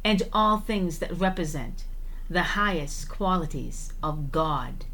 [0.06, 1.82] and all things that represent
[2.30, 4.84] the highest qualities of God.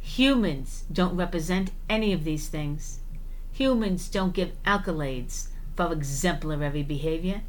[0.00, 3.00] Humans don't represent any of these things.
[3.52, 7.42] Humans don't give accolades for exemplary behavior.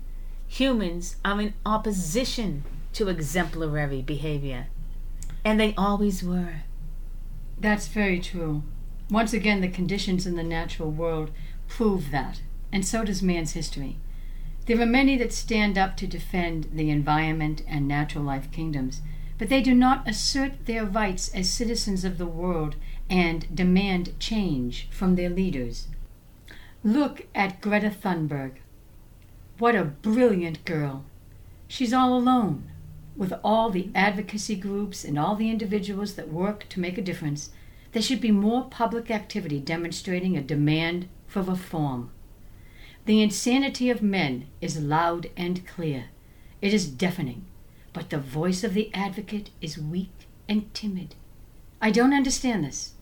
[0.50, 4.68] Humans are in opposition to exemplary behavior.
[5.46, 6.64] And they always were.
[7.58, 8.64] That's very true.
[9.10, 11.32] Once again, the conditions in the natural world
[11.70, 13.96] prove that, and so does man's history.
[14.70, 19.02] There are many that stand up to defend the environment and natural life kingdoms,
[19.40, 22.76] but they do not assert their rights as citizens of the world
[23.10, 25.88] and demand change from their leaders.
[26.84, 28.58] Look at Greta Thunberg.
[29.58, 31.04] What a brilliant girl.
[31.68, 32.70] She's all alone.
[33.18, 37.50] With all the advocacy groups and all the individuals that work to make a difference,
[37.94, 42.12] there should be more public activity demonstrating a demand for reform.
[43.10, 46.10] The insanity of men is loud and clear.
[46.62, 47.44] It is deafening,
[47.92, 51.16] but the voice of the advocate is weak and timid.
[51.82, 52.94] I don't understand this.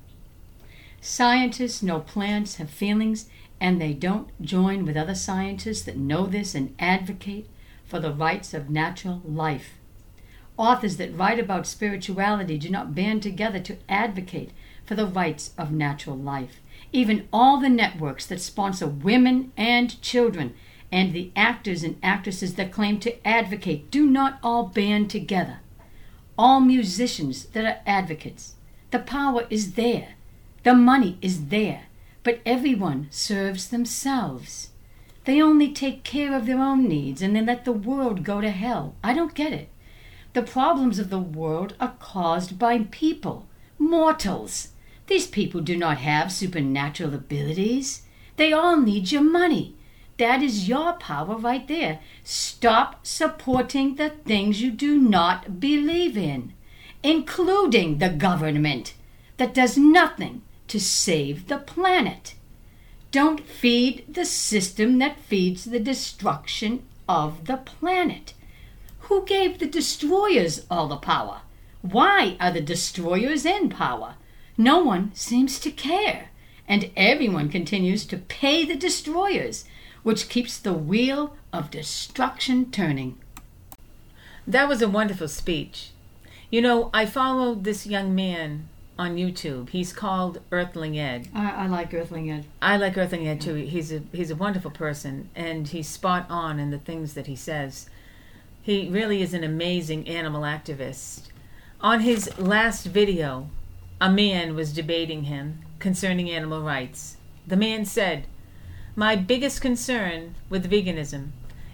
[1.01, 3.29] Scientists know plants have feelings,
[3.59, 7.49] and they don't join with other scientists that know this and advocate
[7.85, 9.73] for the rights of natural life.
[10.55, 14.51] Authors that write about spirituality do not band together to advocate
[14.85, 16.61] for the rights of natural life.
[16.91, 20.53] Even all the networks that sponsor women and children
[20.91, 25.59] and the actors and actresses that claim to advocate do not all band together.
[26.37, 28.55] All musicians that are advocates.
[28.91, 30.15] The power is there,
[30.63, 31.87] the money is there,
[32.23, 34.69] but everyone serves themselves.
[35.25, 38.49] They only take care of their own needs and they let the world go to
[38.49, 38.95] hell.
[39.03, 39.69] I don't get it.
[40.31, 43.45] The problems of the world are caused by people,
[43.77, 44.69] mortals.
[45.07, 48.03] These people do not have supernatural abilities.
[48.35, 49.75] They all need your money.
[50.17, 51.99] That is your power right there.
[52.23, 56.53] Stop supporting the things you do not believe in,
[57.03, 58.95] including the government
[59.37, 62.35] that does nothing to save the planet.
[63.11, 68.33] Don't feed the system that feeds the destruction of the planet.
[69.01, 71.41] Who gave the destroyers all the power?
[71.81, 74.15] Why are the destroyers in power?
[74.57, 76.29] No one seems to care,
[76.67, 79.65] and everyone continues to pay the destroyers,
[80.01, 83.17] which keeps the wheel of destruction turning.
[84.47, 85.91] That was a wonderful speech.
[86.49, 89.69] You know, I followed this young man on YouTube.
[89.69, 91.27] He's called Earthling Ed.
[91.35, 92.45] I, I like Earthling Ed.
[92.61, 93.53] I like Earthling Ed too.
[93.55, 97.35] He's a he's a wonderful person, and he's spot on in the things that he
[97.35, 97.89] says.
[98.61, 101.27] He really is an amazing animal activist.
[101.79, 103.49] On his last video,
[103.99, 107.17] a man was debating him concerning animal rights.
[107.47, 108.27] The man said,
[108.95, 111.29] My biggest concern with veganism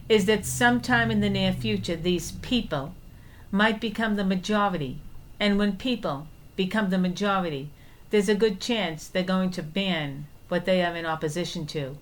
[0.07, 2.93] is that sometime in the near future these people
[3.51, 4.99] might become the majority,
[5.39, 7.69] and when people become the majority,
[8.09, 11.97] there's a good chance they're going to ban what they are in opposition to.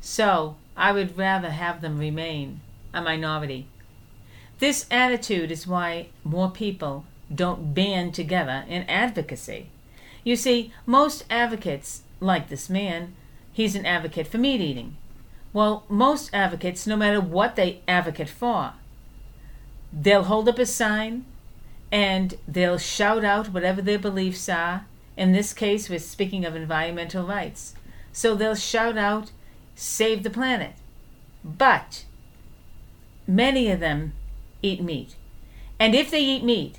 [0.00, 2.60] So I would rather have them remain
[2.92, 3.66] a minority.
[4.58, 9.68] This attitude is why more people don't band together in advocacy.
[10.22, 13.14] You see, most advocates, like this man,
[13.52, 14.96] he's an advocate for meat eating.
[15.52, 18.72] Well, most advocates, no matter what they advocate for,
[19.92, 21.24] they'll hold up a sign
[21.92, 24.86] and they'll shout out whatever their beliefs are.
[25.16, 27.74] In this case, we're speaking of environmental rights.
[28.12, 29.30] So they'll shout out,
[29.76, 30.72] save the planet.
[31.44, 32.04] But
[33.26, 34.14] many of them
[34.62, 35.14] eat meat.
[35.78, 36.78] And if they eat meat,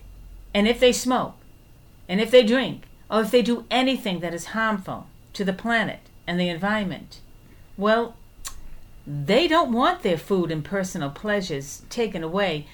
[0.56, 1.36] and if they smoke,
[2.08, 6.00] and if they drink, or if they do anything that is harmful to the planet
[6.26, 7.20] and the environment,
[7.76, 8.16] well,
[9.06, 12.68] they don't want their food and personal pleasures taken away.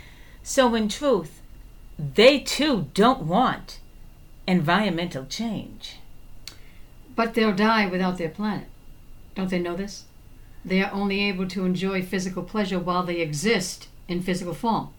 [0.43, 1.41] So, in truth,
[1.97, 3.79] they too don't want
[4.45, 5.97] environmental change.
[7.15, 8.67] But they'll die without their planet.
[9.33, 10.05] Don't they know this?
[10.63, 14.89] They are only able to enjoy physical pleasure while they exist in physical form.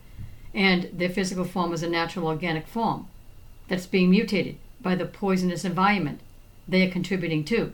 [0.55, 3.09] And their physical form is a natural organic form
[3.69, 6.21] that's being mutated by the poisonous environment
[6.69, 7.73] they are contributing to.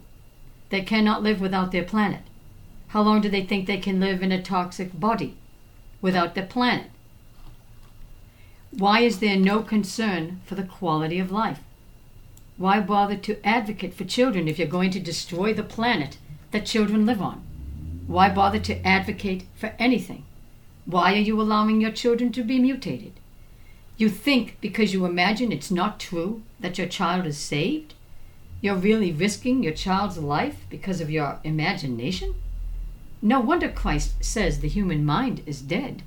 [0.70, 2.22] They cannot live without their planet.
[2.88, 5.36] How long do they think they can live in a toxic body
[6.00, 6.90] without their planet?
[8.70, 11.60] Why is there no concern for the quality of life?
[12.56, 16.18] Why bother to advocate for children if you're going to destroy the planet
[16.50, 17.42] that children live on?
[18.06, 20.24] Why bother to advocate for anything?
[20.88, 23.12] Why are you allowing your children to be mutated?
[23.98, 27.92] You think because you imagine it's not true that your child is saved?
[28.62, 32.36] You're really risking your child's life because of your imagination?
[33.20, 36.04] No wonder Christ says the human mind is dead.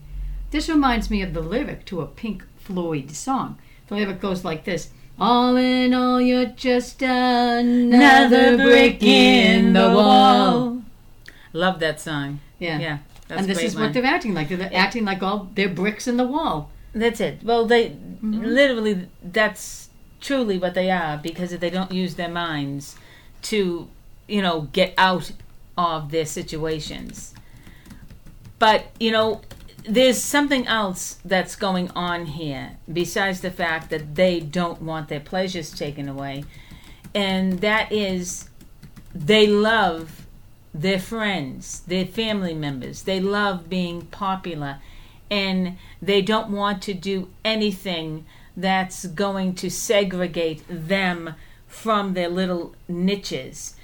[0.50, 3.60] This reminds me of the lyric to a Pink Floyd song.
[3.86, 10.82] The lyric goes like this All in all, you're just another brick in the wall.
[11.54, 12.40] Love that song.
[12.58, 12.80] Yeah.
[12.80, 12.98] Yeah.
[13.32, 13.86] That's and this is one.
[13.86, 14.50] what they're acting like.
[14.50, 16.70] They're acting like all they're bricks in the wall.
[16.94, 17.42] That's it.
[17.44, 18.44] Well, they Mm-hmm.
[18.44, 22.96] literally that's truly what they are because they don't use their minds
[23.44, 23.88] to,
[24.28, 25.32] you know, get out
[25.76, 27.34] of their situations.
[28.60, 29.42] But, you know,
[29.86, 35.20] there's something else that's going on here besides the fact that they don't want their
[35.20, 36.44] pleasures taken away.
[37.16, 38.50] And that is
[39.16, 40.21] they love
[40.74, 43.04] their friends, their family members.
[43.04, 44.80] They love being popular
[45.30, 51.36] and they don't want to do anything that's going to segregate them
[51.68, 53.76] from their little niches.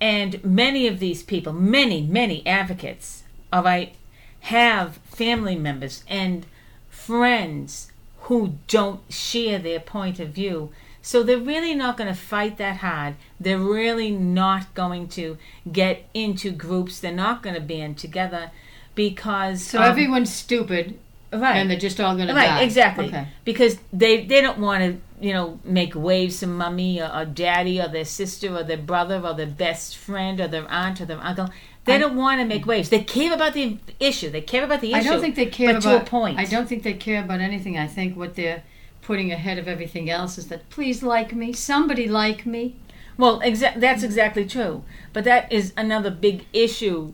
[0.00, 3.22] And many of these people, many, many advocates
[3.52, 3.92] of I
[4.40, 6.44] have family members and
[6.90, 7.92] friends
[8.22, 10.72] who don't share their point of view.
[11.10, 13.14] So they're really not going to fight that hard.
[13.38, 15.38] They're really not going to
[15.70, 16.98] get into groups.
[16.98, 18.50] They're not going to band together
[18.96, 20.98] because So um, everyone's stupid
[21.32, 22.62] right and they're just all going to right die.
[22.62, 23.28] exactly Okay.
[23.44, 24.90] because they they don't want to
[25.26, 29.20] you know make waves to mummy or, or daddy or their sister or their brother
[29.24, 31.48] or their best friend or their aunt or their uncle.
[31.84, 32.88] They I- don't want to make waves.
[32.88, 34.28] They care about the issue.
[34.30, 34.98] They care about the issue.
[35.00, 36.38] I don't think they care but about to a point.
[36.38, 37.78] I don't think they care about anything.
[37.78, 38.62] I think what they're
[39.06, 42.74] putting ahead of everything else is that please like me, somebody like me.
[43.16, 44.04] Well, exa- that's mm-hmm.
[44.04, 44.82] exactly true.
[45.12, 47.12] But that is another big issue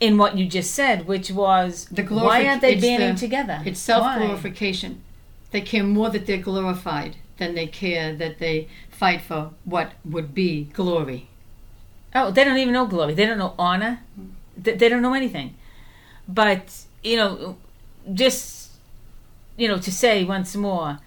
[0.00, 3.62] in what you just said, which was The why aren't they banding the- together?
[3.66, 5.02] It's self glorification.
[5.50, 10.34] They care more that they're glorified than they care that they fight for what would
[10.34, 11.28] be glory.
[12.14, 13.14] Oh, they don't even know glory.
[13.14, 14.00] They don't know honor.
[14.18, 14.30] Mm-hmm.
[14.56, 15.54] They, they don't know anything.
[16.26, 17.56] But, you know,
[18.12, 18.63] just,
[19.56, 20.98] you know, to say once more,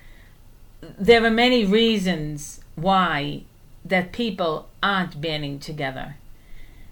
[0.81, 3.43] there are many reasons why
[3.83, 6.15] that people aren't banding together.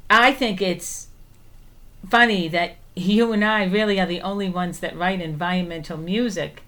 [0.10, 1.08] I think it's
[2.10, 6.64] funny that you and I really are the only ones that write environmental music.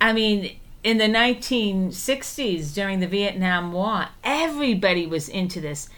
[0.00, 5.90] I mean, in the 1960s during the Vietnam War, everybody was into this.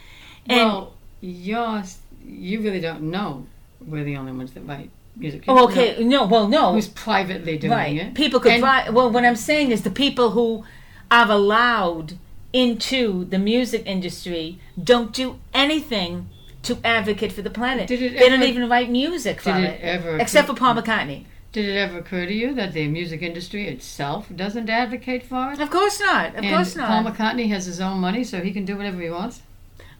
[0.47, 1.85] And well, you're,
[2.25, 3.47] you really don't know
[3.87, 5.45] we're the only ones that write music.
[5.49, 7.97] Oh, okay, no, well, no, Who's privately doing right.
[7.97, 8.15] it?
[8.15, 8.89] People could And- buy.
[8.91, 10.65] Well, what I'm saying is the people who
[11.11, 12.15] are allowed
[12.53, 16.29] into the music industry don't do anything
[16.63, 17.89] to advocate for the planet.
[17.89, 21.25] Did it they don't even write music for it, it ever except for Paul McCartney.
[21.51, 25.61] Did it ever occur to you that the music industry itself doesn't advocate for it?
[25.61, 26.31] Of course not.
[26.31, 26.89] Of and course not.
[26.89, 29.43] Paul McCartney has his own money, so he can do whatever he wants.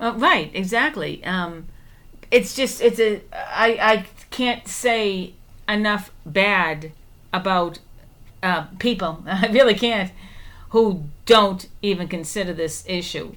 [0.01, 1.23] Uh, right, exactly.
[1.25, 1.67] Um,
[2.31, 5.35] it's just it's a I I can't say
[5.69, 6.93] enough bad
[7.33, 7.79] about
[8.43, 9.23] uh, people.
[9.27, 10.11] I really can't
[10.71, 13.37] who don't even consider this issue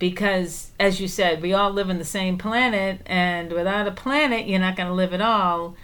[0.00, 4.46] because, as you said, we all live in the same planet, and without a planet,
[4.46, 5.76] you're not going to live at all.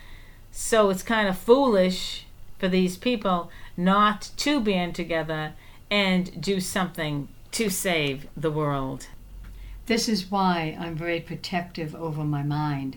[0.51, 2.27] So it's kind of foolish
[2.59, 5.55] for these people not to band together
[5.91, 9.07] and do something to save the world.
[9.87, 12.97] This is why I'm very protective over my mind.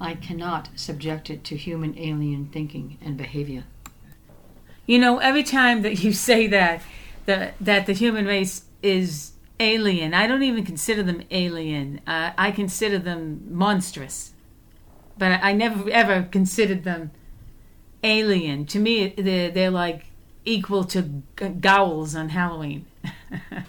[0.00, 3.64] I cannot subject it to human alien thinking and behavior.
[4.86, 6.82] You know, every time that you say that,
[7.26, 12.00] the, that the human race is alien, I don't even consider them alien.
[12.06, 14.32] Uh, I consider them monstrous.
[15.18, 17.10] But I, I never ever considered them
[18.02, 18.64] alien.
[18.66, 20.06] To me, they're, they're like
[20.46, 21.02] equal to
[21.38, 22.86] g- gowls on Halloween.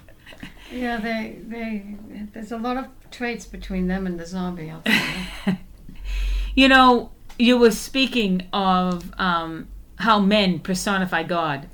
[0.71, 1.95] Yeah, they they
[2.33, 4.71] there's a lot of traits between them and the zombie.
[6.53, 11.69] You know, you were speaking of um, how men personify God.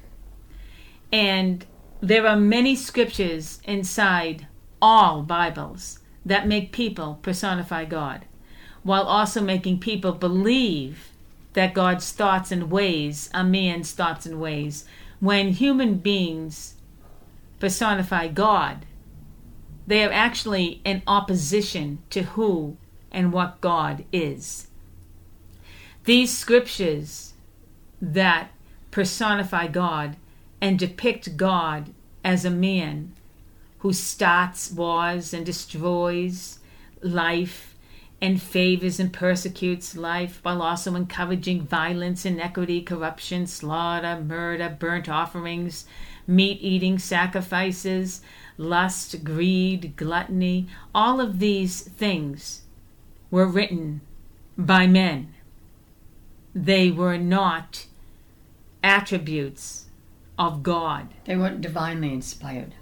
[1.11, 1.65] And
[1.99, 4.47] there are many scriptures inside
[4.79, 8.25] all Bibles that make people personify God,
[8.83, 11.11] while also making people believe
[11.53, 14.85] that God's thoughts and ways are man's thoughts and ways.
[15.19, 16.75] When human beings
[17.59, 18.85] personify God,
[19.87, 22.77] they are actually in opposition to who
[23.11, 24.66] and what God is.
[26.07, 27.33] These scriptures
[28.01, 28.51] that
[28.91, 30.15] personify God
[30.61, 31.93] and depict God
[32.23, 33.11] as a man
[33.79, 36.59] who starts wars and destroys
[37.01, 37.75] life
[38.21, 45.85] and favors and persecutes life while also encouraging violence, inequity, corruption, slaughter, murder, burnt offerings,
[46.25, 48.21] meat eating sacrifices,
[48.57, 50.69] lust, greed, gluttony.
[50.95, 52.61] All of these things
[53.29, 53.99] were written
[54.57, 55.33] by men.
[56.57, 57.85] They were not
[58.83, 59.85] attributes
[60.39, 61.09] of God.
[61.25, 62.73] They weren't divinely inspired.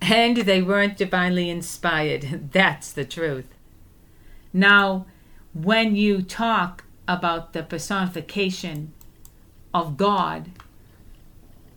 [0.00, 2.48] And they weren't divinely inspired.
[2.52, 3.48] That's the truth.
[4.54, 5.04] Now,
[5.52, 8.94] when you talk about the personification
[9.74, 10.52] of God,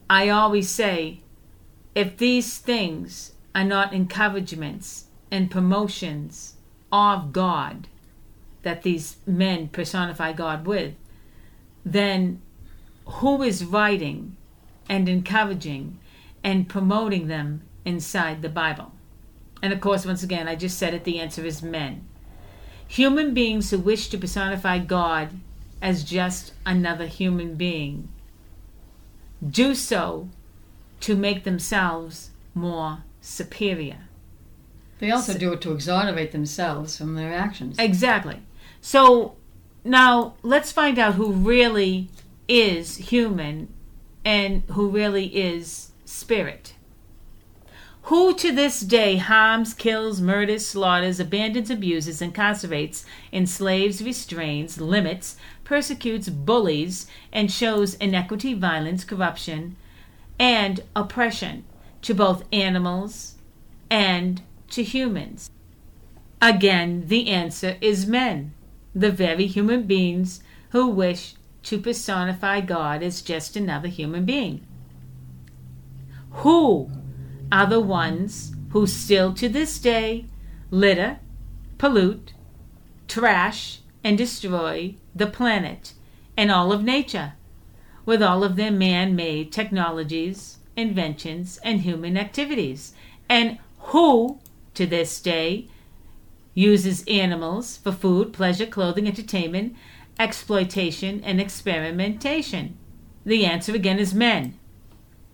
[0.09, 1.19] I always say
[1.93, 6.55] if these things are not encouragements and promotions
[6.89, 7.89] of God
[8.61, 10.93] that these men personify God with,
[11.85, 12.41] then
[13.05, 14.37] who is writing
[14.89, 15.99] and encouraging
[16.43, 18.91] and promoting them inside the Bible?
[19.61, 22.05] And of course, once again, I just said it, the answer is men.
[22.87, 25.29] Human beings who wish to personify God
[25.81, 28.09] as just another human being
[29.49, 30.29] do so
[31.01, 34.07] to make themselves more superior.
[34.99, 37.77] They also do it to exonerate themselves from their actions.
[37.77, 38.39] Exactly.
[38.79, 39.35] So
[39.83, 42.09] now let's find out who really
[42.47, 43.73] is human
[44.25, 46.73] and who really is spirit.
[48.07, 56.27] Who to this day harms, kills, murders, slaughters, abandons, abuses, incarcerates, enslaves, restrains, limits, persecutes,
[56.27, 59.77] bullies, and shows inequity, violence, corruption,
[60.37, 61.63] and oppression
[62.01, 63.35] to both animals
[63.89, 65.49] and to humans?
[66.41, 68.53] Again, the answer is men,
[68.95, 74.65] the very human beings who wish to personify God as just another human being.
[76.31, 76.91] Who
[77.51, 80.25] are the ones who still to this day
[80.71, 81.19] litter,
[81.77, 82.33] pollute,
[83.07, 85.93] trash, and destroy the planet
[86.35, 87.33] and all of nature
[88.05, 92.93] with all of their man made technologies, inventions, and human activities?
[93.29, 94.39] And who,
[94.73, 95.67] to this day,
[96.53, 99.75] uses animals for food, pleasure, clothing, entertainment,
[100.19, 102.77] exploitation, and experimentation?
[103.25, 104.57] The answer again is men.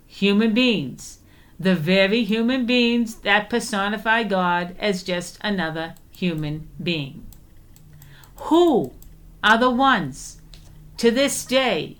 [0.07, 1.19] Human beings.
[1.59, 7.25] The very human beings that personify God as just another human being.
[8.35, 8.93] Who
[9.43, 10.41] are the ones
[10.97, 11.97] to this day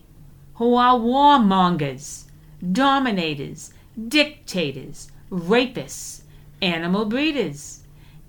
[0.60, 2.26] who are warmongers,
[2.72, 3.74] dominators,
[4.08, 6.24] dictators, rapists,
[6.62, 7.79] animal breeders,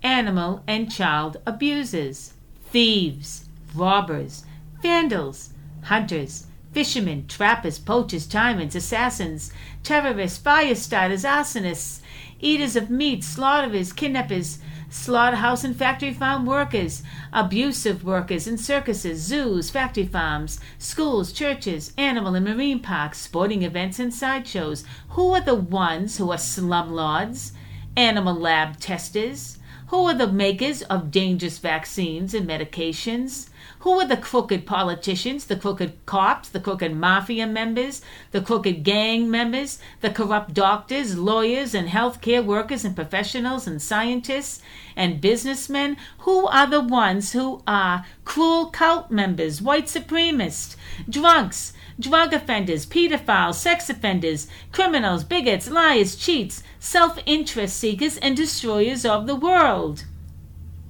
[0.03, 2.34] animal and child abusers,
[2.70, 4.44] thieves, robbers,
[4.82, 5.51] vandals,
[5.84, 12.01] hunters, fishermen, trappers, poachers, tyrants, assassins, terrorists, fire starters, arsonists,
[12.40, 19.70] eaters of meat, slaughterers, kidnappers, slaughterhouse and factory farm workers, abusive workers in circuses, zoos,
[19.70, 24.84] factory farms, schools, churches, animal and marine parks, sporting events and sideshows.
[25.11, 27.53] Who are the ones who are slumlords,
[27.96, 29.59] animal lab testers?
[29.91, 33.49] Who are the makers of dangerous vaccines and medications?
[33.80, 39.28] Who are the crooked politicians, the crooked cops, the crooked mafia members, the crooked gang
[39.28, 44.62] members, the corrupt doctors, lawyers, and healthcare workers and professionals and scientists
[44.95, 45.97] and businessmen?
[46.18, 50.76] Who are the ones who are cruel cult members, white supremacists,
[51.09, 59.05] drunks, drug offenders, pedophiles, sex offenders, criminals, bigots, liars, cheats, self interest seekers, and destroyers
[59.05, 60.05] of the world?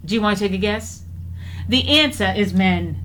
[0.05, 1.03] Do you want to take a guess?
[1.69, 3.05] The answer is men.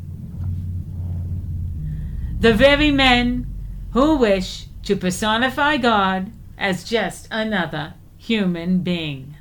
[2.40, 3.48] The very men
[3.92, 9.36] who wish to personify God as just another human being.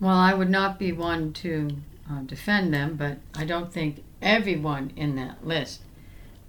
[0.00, 1.70] Well, I would not be one to
[2.10, 5.82] uh, defend them, but I don't think everyone in that list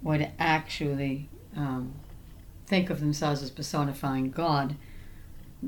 [0.01, 1.93] would actually um,
[2.65, 4.75] think of themselves as personifying God.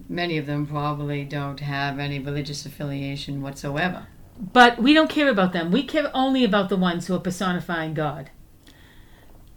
[0.07, 4.07] Many of them probably don't have any religious affiliation whatsoever.
[4.53, 5.71] But we don't care about them.
[5.71, 8.29] We care only about the ones who are personifying God.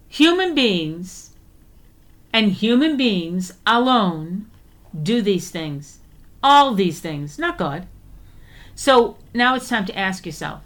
[0.09, 1.35] Human beings
[2.33, 4.49] and human beings alone
[5.01, 5.99] do these things.
[6.41, 7.87] All these things, not God.
[8.75, 10.63] So now it's time to ask yourself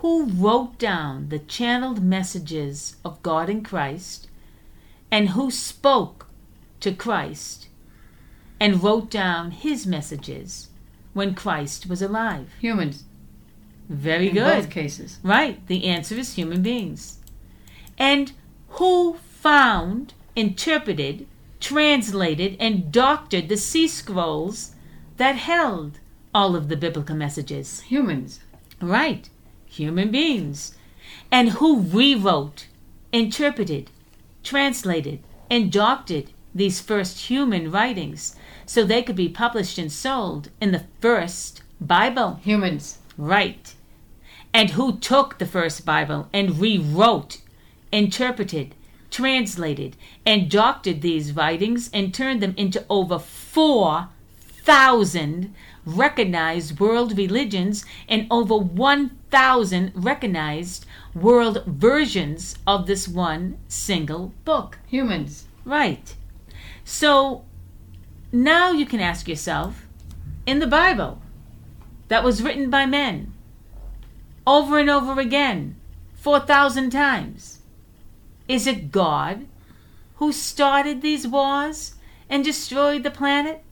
[0.00, 4.29] who wrote down the channeled messages of God in Christ
[5.10, 6.26] and who spoke
[6.80, 7.68] to Christ
[8.58, 10.68] and wrote down his messages
[11.12, 12.50] when Christ was alive?
[12.60, 13.04] Humans.
[13.88, 14.62] Very in good.
[14.62, 15.18] both cases.
[15.22, 15.66] Right.
[15.66, 17.18] The answer is human beings.
[17.98, 18.32] And
[18.68, 21.26] who found, interpreted,
[21.58, 24.74] translated, and doctored the sea scrolls
[25.16, 25.98] that held
[26.32, 27.80] all of the biblical messages?
[27.80, 28.40] Humans.
[28.80, 29.28] Right.
[29.66, 30.76] Human beings.
[31.32, 32.68] And who rewrote,
[33.12, 33.90] interpreted,
[34.42, 35.20] translated,
[35.50, 38.34] and doctored these first human writings
[38.66, 42.40] so they could be published and sold in the first Bible?
[42.42, 42.98] Humans.
[43.16, 43.74] Right.
[44.52, 47.40] and who took the first Bible and rewrote,
[47.92, 48.74] interpreted,
[49.10, 55.54] translated, and doctored these writings and turned them into over 4,000
[55.86, 60.84] recognized world religions and over 1,000 recognized
[61.14, 64.78] world versions of this one single book.
[64.88, 65.46] Humans.
[65.64, 66.14] Right.
[66.84, 67.44] So
[68.32, 69.86] now you can ask yourself
[70.46, 71.20] in the Bible
[72.08, 73.32] that was written by men
[74.46, 75.76] over and over again,
[76.14, 77.60] 4,000 times,
[78.48, 79.46] is it God
[80.16, 81.94] who started these wars
[82.28, 83.62] and destroyed the planet?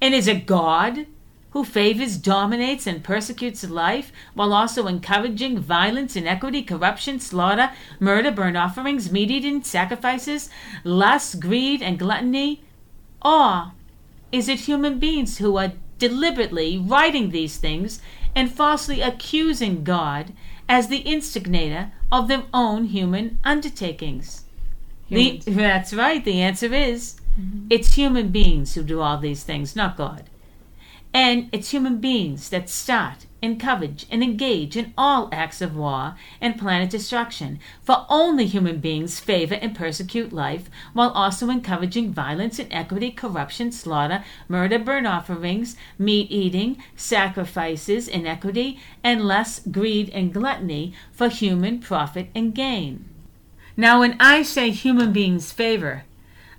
[0.00, 1.06] And is it God
[1.52, 8.56] who favors, dominates, and persecutes life while also encouraging violence, inequity, corruption, slaughter, murder, burnt
[8.56, 10.48] offerings, meat eating, sacrifices,
[10.82, 12.62] lust, greed, and gluttony?
[13.22, 13.72] Or
[14.32, 18.00] is it human beings who are deliberately writing these things
[18.34, 20.32] and falsely accusing God
[20.68, 24.44] as the instigator of their own human undertakings?
[25.10, 26.24] The, that's right.
[26.24, 27.66] The answer is mm-hmm.
[27.68, 30.30] it's human beings who do all these things, not God.
[31.14, 36.58] And it's human beings that start, encourage, and engage in all acts of war and
[36.58, 37.58] planet destruction.
[37.82, 44.24] For only human beings favor and persecute life, while also encouraging violence, inequity, corruption, slaughter,
[44.48, 52.28] murder, burnt offerings, meat eating, sacrifices, inequity, and less greed, and gluttony for human profit
[52.34, 53.04] and gain.
[53.76, 56.04] Now, when I say human beings favor,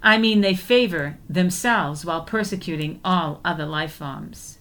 [0.05, 4.59] I mean they favor themselves while persecuting all other life forms.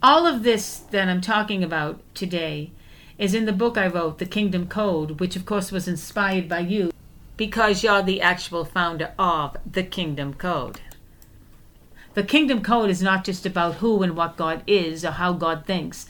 [0.00, 2.70] All of this that I'm talking about today
[3.18, 6.60] is in the book I wrote, The Kingdom Code, which of course was inspired by
[6.60, 6.92] you
[7.36, 10.80] because you're the actual founder of the Kingdom Code.
[12.14, 15.66] The Kingdom Code is not just about who and what God is or how God
[15.66, 16.06] thinks.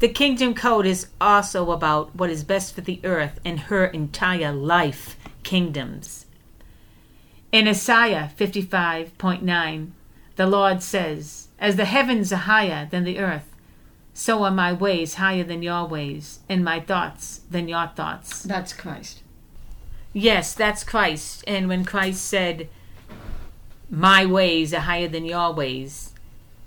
[0.00, 4.50] The Kingdom Code is also about what is best for the earth and her entire
[4.50, 6.23] life kingdoms.
[7.54, 9.90] In Isaiah 55.9,
[10.34, 13.48] the Lord says, As the heavens are higher than the earth,
[14.12, 18.42] so are my ways higher than your ways, and my thoughts than your thoughts.
[18.42, 19.22] That's Christ.
[20.12, 21.44] Yes, that's Christ.
[21.46, 22.68] And when Christ said,
[23.88, 26.12] My ways are higher than your ways,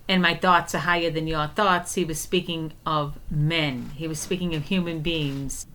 [0.07, 3.91] and my thoughts are higher than your thoughts, he was speaking of men.
[3.95, 5.67] He was speaking of human beings.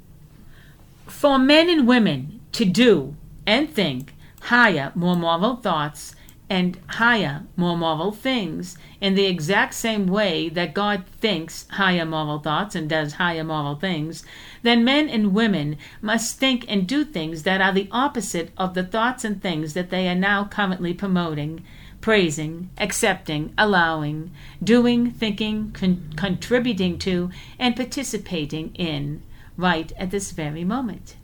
[1.06, 3.14] For men and women to do
[3.46, 6.14] and think higher, more moral thoughts
[6.50, 12.40] and higher, more moral things in the exact same way that God thinks higher moral
[12.40, 14.24] thoughts and does higher moral things,
[14.62, 18.84] then men and women must think and do things that are the opposite of the
[18.84, 21.64] thoughts and things that they are now currently promoting,
[22.00, 24.30] praising, accepting, allowing,
[24.62, 29.22] doing, thinking, con- contributing to, and participating in
[29.56, 31.16] right at this very moment.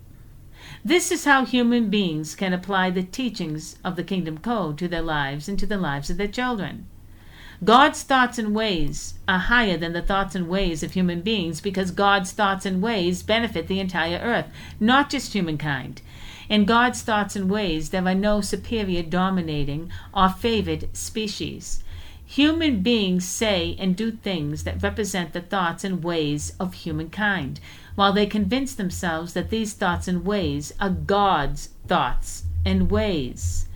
[0.85, 5.03] This is how human beings can apply the teachings of the Kingdom Code to their
[5.03, 6.87] lives and to the lives of their children.
[7.65, 11.91] God's thoughts and ways are higher than the thoughts and ways of human beings because
[11.91, 14.47] God's thoughts and ways benefit the entire earth,
[14.79, 16.01] not just humankind.
[16.49, 21.83] In God's thoughts and ways, there are no superior, dominating, or favored species.
[22.25, 27.59] Human beings say and do things that represent the thoughts and ways of humankind
[27.99, 33.67] while they convince themselves that these thoughts and ways are God's thoughts and ways.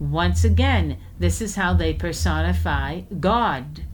[0.00, 3.84] Once again, this is how they personify God.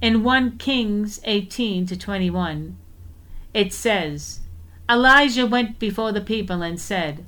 [0.00, 2.76] In 1 Kings 18 to 21,
[3.52, 4.42] it says,
[4.88, 7.24] Elijah went before the people and said,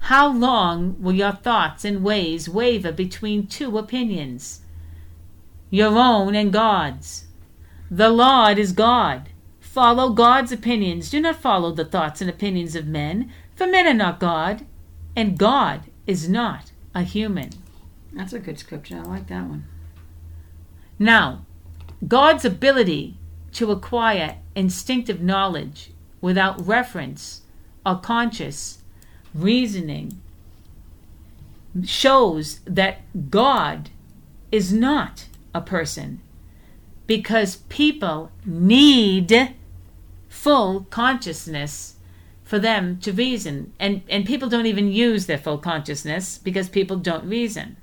[0.00, 4.60] How long will your thoughts and ways waver between two opinions?
[5.70, 7.28] Your own and God's.
[7.90, 9.29] The Lord is God
[9.70, 11.10] Follow God's opinions.
[11.10, 14.66] Do not follow the thoughts and opinions of men, for men are not God,
[15.14, 17.50] and God is not a human.
[18.12, 18.96] That's a good scripture.
[18.96, 19.66] I like that one.
[20.98, 21.46] Now,
[22.06, 23.16] God's ability
[23.52, 27.42] to acquire instinctive knowledge without reference
[27.86, 28.78] or conscious
[29.32, 30.20] reasoning
[31.84, 33.90] shows that God
[34.50, 36.20] is not a person
[37.06, 39.54] because people need
[40.40, 41.96] full consciousness
[42.42, 43.72] for them to reason.
[43.78, 47.76] And, and people don't even use their full consciousness because people don't reason.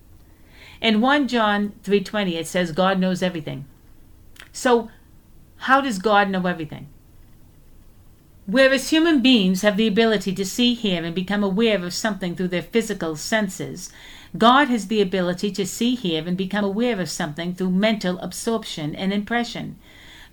[0.82, 3.66] In 1 John 3:20 it says God knows everything.
[4.51, 4.89] So
[5.68, 6.88] how does God know everything?
[8.47, 12.47] Whereas human beings have the ability to see, hear, and become aware of something through
[12.47, 13.91] their physical senses,
[14.38, 18.95] God has the ability to see, hear, and become aware of something through mental absorption
[18.95, 19.78] and impression.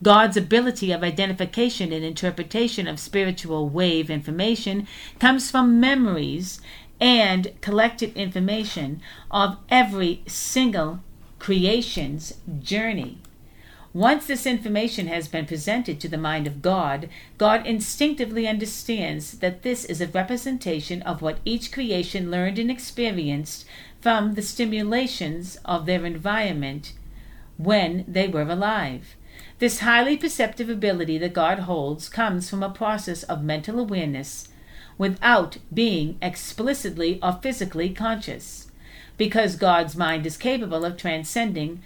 [0.05, 4.87] God's ability of identification and interpretation of spiritual wave information
[5.19, 6.61] comes from memories
[7.01, 9.01] and collected information
[9.31, 11.01] of every single
[11.39, 13.17] creation's journey.
[13.95, 19.63] Once this information has been presented to the mind of God, God instinctively understands that
[19.63, 23.65] this is a representation of what each creation learned and experienced
[24.03, 26.93] from the stimulations of their environment
[27.57, 29.17] when they were alive.
[29.65, 34.49] This highly perceptive ability that God holds comes from a process of mental awareness
[34.99, 38.71] without being explicitly or physically conscious.
[39.17, 41.81] Because God's mind is capable of transcending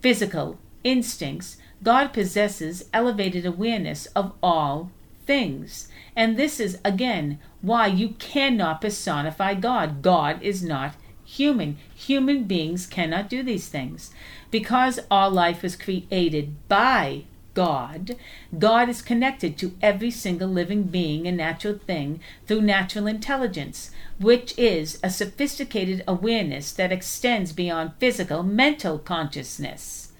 [0.00, 4.92] physical instincts, God possesses elevated awareness of all
[5.26, 5.88] things.
[6.14, 10.02] And this is, again, why you cannot personify God.
[10.02, 10.94] God is not
[11.36, 11.78] human.
[11.94, 14.10] Human beings cannot do these things.
[14.50, 17.24] Because all life was created by
[17.54, 18.16] God,
[18.58, 24.58] God is connected to every single living being and natural thing through natural intelligence, which
[24.58, 30.12] is a sophisticated awareness that extends beyond physical mental consciousness.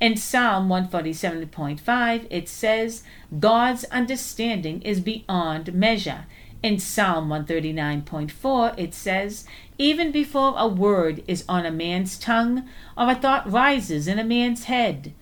[0.00, 3.04] In Psalm 147.5, it says,
[3.38, 6.26] God's understanding is beyond measure.
[6.62, 9.44] In Psalm 139.4, it says,
[9.78, 14.24] Even before a word is on a man's tongue, or a thought rises in a
[14.24, 15.12] man's head,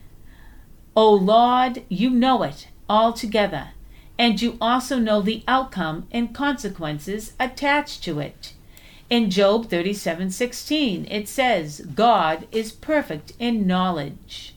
[0.95, 3.69] O Lord, you know it altogether,
[4.19, 8.53] and you also know the outcome and consequences attached to it.
[9.09, 14.55] In Job 37:16 it says, God is perfect in knowledge.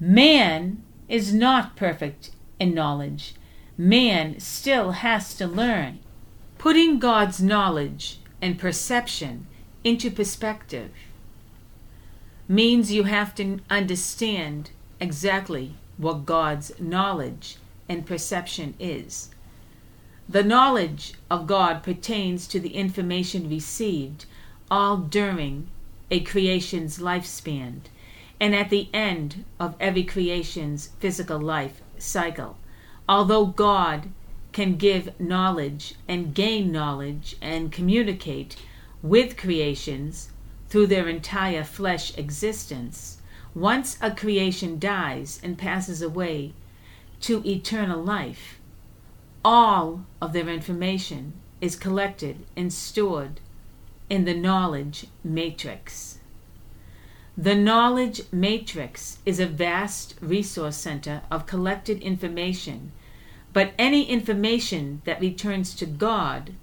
[0.00, 3.34] Man is not perfect in knowledge.
[3.78, 5.98] Man still has to learn.
[6.56, 9.46] Putting God's knowledge and perception
[9.84, 10.90] into perspective
[12.48, 17.58] means you have to understand exactly what God's knowledge
[17.88, 19.30] and perception is.
[20.28, 24.24] The knowledge of God pertains to the information received
[24.70, 25.68] all during
[26.10, 27.80] a creation's lifespan
[28.40, 32.56] and at the end of every creation's physical life cycle.
[33.08, 34.08] Although God
[34.52, 38.56] can give knowledge and gain knowledge and communicate
[39.02, 40.30] with creations
[40.68, 43.18] through their entire flesh existence,
[43.54, 46.52] once a creation dies and passes away
[47.20, 48.58] to eternal life,
[49.44, 53.40] all of their information is collected and stored
[54.10, 56.15] in the knowledge matrix.
[57.38, 62.92] The knowledge matrix is a vast resource center of collected information,
[63.52, 66.54] but any information that returns to God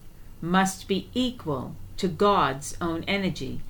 [0.41, 3.61] must be equal to God's own energy,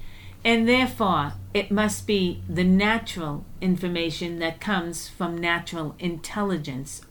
[0.45, 7.01] and therefore it must be the natural information that comes from natural intelligence.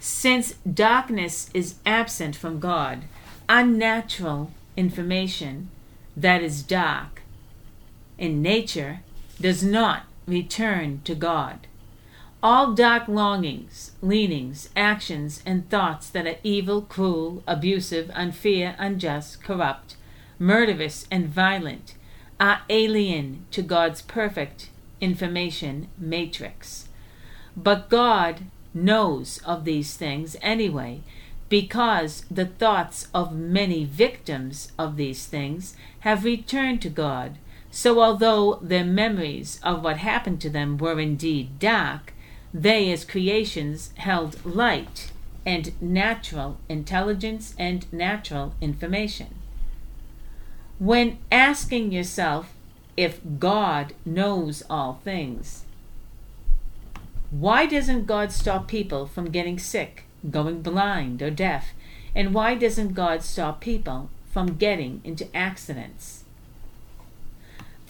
[0.00, 3.04] Since darkness is absent from God,
[3.48, 5.70] unnatural information
[6.16, 7.11] that is dark
[8.18, 9.00] in nature
[9.40, 11.66] does not return to God.
[12.42, 19.96] All dark longings, leanings, actions, and thoughts that are evil, cruel, abusive, unfair, unjust, corrupt,
[20.38, 21.94] murderous, and violent
[22.40, 26.88] are alien to God's perfect information matrix.
[27.56, 28.42] But God
[28.74, 31.02] knows of these things anyway,
[31.48, 37.36] because the thoughts of many victims of these things have returned to God
[37.74, 42.12] so, although their memories of what happened to them were indeed dark,
[42.52, 45.10] they, as creations, held light
[45.46, 49.34] and natural intelligence and natural information.
[50.78, 52.52] When asking yourself
[52.94, 55.64] if God knows all things,
[57.30, 61.72] why doesn't God stop people from getting sick, going blind, or deaf?
[62.14, 66.21] And why doesn't God stop people from getting into accidents?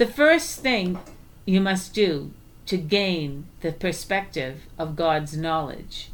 [0.03, 0.99] The first thing
[1.47, 2.33] you must do
[2.67, 6.11] to gain the perspective of God's knowledge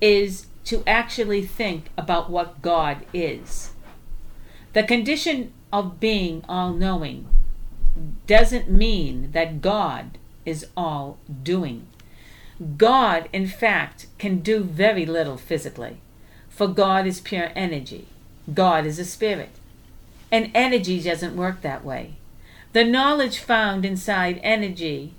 [0.00, 3.72] is to actually think about what God is.
[4.72, 7.28] The condition of being all knowing
[8.26, 10.16] doesn't mean that God
[10.46, 11.86] is all doing.
[12.78, 15.98] God, in fact, can do very little physically,
[16.48, 18.06] for God is pure energy.
[18.54, 19.50] God is a spirit.
[20.30, 22.14] And energy doesn't work that way.
[22.72, 25.12] The knowledge found inside energy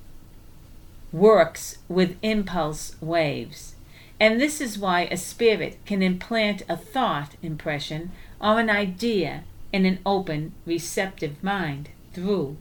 [1.11, 3.75] works with impulse waves.
[4.19, 9.85] And this is why a spirit can implant a thought impression or an idea in
[9.85, 12.57] an open, receptive mind through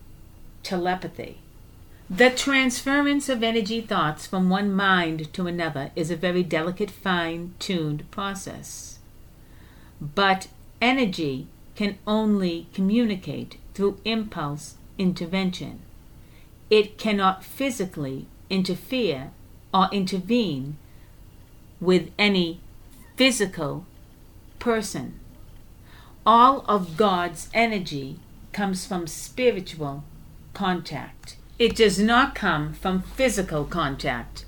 [0.62, 1.38] telepathy.
[2.10, 7.54] The transference of energy thoughts from one mind to another is a very delicate, fine
[7.58, 8.98] tuned process.
[9.98, 10.48] But
[10.82, 15.80] energy can only communicate through impulse intervention.
[16.70, 19.30] It cannot physically interfere
[19.72, 20.76] or intervene
[21.80, 22.60] with any
[23.16, 23.84] physical
[24.58, 25.18] person.
[26.24, 28.18] All of God's energy
[28.52, 30.04] comes from spiritual
[30.54, 31.36] contact.
[31.58, 34.44] It does not come from physical contact.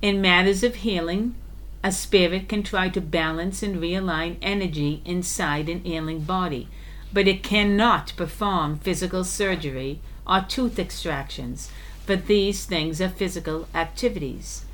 [0.00, 1.34] In matters of healing,
[1.82, 6.68] a spirit can try to balance and realign energy inside an ailing body,
[7.12, 11.70] but it cannot perform physical surgery or tooth extractions,
[12.06, 14.64] but these things are physical activities.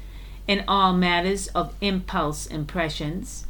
[0.47, 3.47] In all matters of impulse impressions,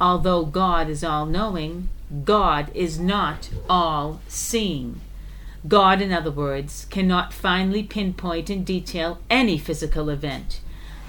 [0.00, 1.88] although God is all knowing,
[2.24, 5.00] God is not all seeing.
[5.66, 10.60] God, in other words, cannot finally pinpoint in detail any physical event.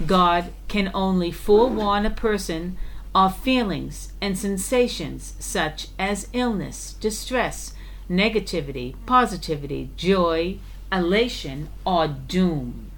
[0.04, 2.78] God can only forewarn a person
[3.16, 7.72] of feelings and sensations such as illness, distress,
[8.10, 10.58] negativity, positivity, joy,
[10.92, 12.90] elation, or doom.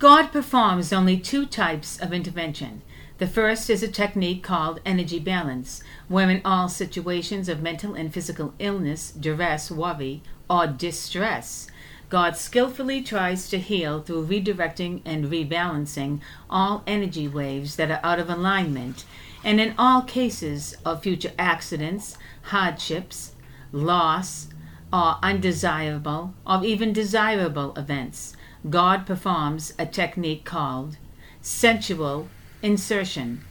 [0.00, 2.82] God performs only two types of intervention.
[3.18, 8.12] The first is a technique called energy balance, where in all situations of mental and
[8.12, 11.68] physical illness, duress, worry, or distress,
[12.08, 18.20] God skillfully tries to heal through redirecting and rebalancing all energy waves that are out
[18.20, 19.04] of alignment,
[19.42, 23.32] and in all cases of future accidents, hardships,
[23.72, 24.48] loss,
[24.92, 28.36] or undesirable or even desirable events,
[28.70, 30.96] God performs a technique called
[31.40, 32.28] sensual
[32.62, 33.44] insertion,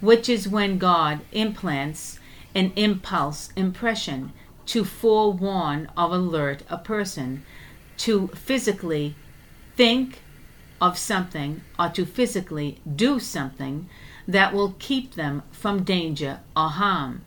[0.00, 2.20] which is when God implants
[2.54, 4.32] an impulse impression
[4.66, 7.44] to forewarn or alert a person
[7.98, 9.14] to physically
[9.76, 10.20] think
[10.80, 13.88] of something or to physically do something
[14.28, 17.22] that will keep them from danger or harm.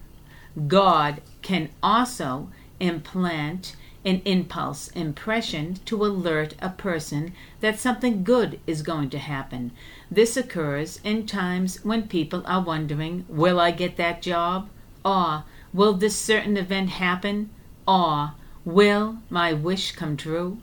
[0.67, 2.49] God can also
[2.80, 9.72] implant an impulse impression to alert a person that something good is going to happen.
[10.09, 14.70] This occurs in times when people are wondering, Will I get that job?
[15.03, 15.43] Or,
[15.74, 17.49] Will this certain event happen?
[17.88, 18.34] Or,
[18.66, 20.60] Will my wish come true?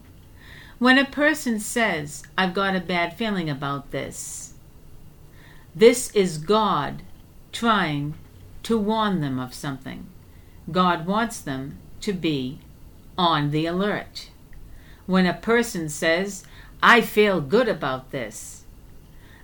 [0.78, 4.54] When a person says, I've got a bad feeling about this,
[5.74, 7.02] this is God
[7.52, 8.14] trying
[8.64, 10.06] to warn them of something.
[10.70, 12.58] God wants them to be
[13.16, 14.30] on the alert.
[15.06, 16.44] When a person says,
[16.82, 18.64] I feel good about this,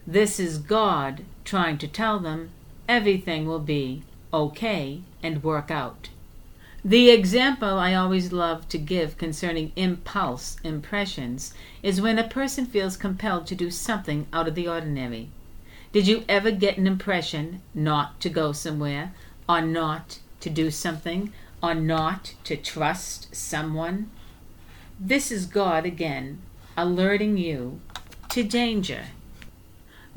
[0.07, 2.51] this is God trying to tell them
[2.89, 6.11] everything will be okay and work out.
[6.85, 12.97] The example I always love to give concerning impulse impressions is when a person feels
[12.97, 15.31] compelled to do something out of the ordinary.
[15.93, 19.13] Did you ever get an impression not to go somewhere,
[19.49, 24.11] or not to do something, or not to trust someone?
[24.99, 26.43] This is God again
[26.77, 27.81] alerting you
[28.31, 29.05] to danger.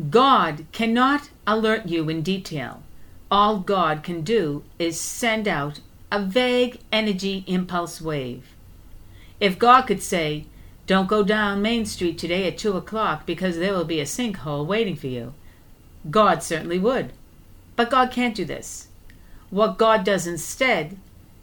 [0.10, 2.82] God cannot alert you in detail.
[3.30, 5.80] All God can do is send out
[6.12, 8.54] a vague energy impulse wave.
[9.40, 10.46] If God could say,
[10.88, 14.66] Don't go down Main Street today at 2 o'clock because there will be a sinkhole
[14.66, 15.34] waiting for you,
[16.10, 17.14] God certainly would.
[17.76, 18.88] But God can't do this.
[19.50, 20.98] What God does instead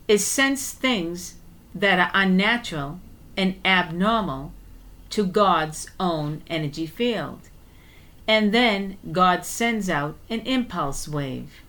[0.09, 1.35] is sense things
[1.75, 3.01] that are unnatural
[3.37, 4.53] and abnormal
[5.11, 7.41] to God's own energy field.
[8.27, 11.62] And then God sends out an impulse wave.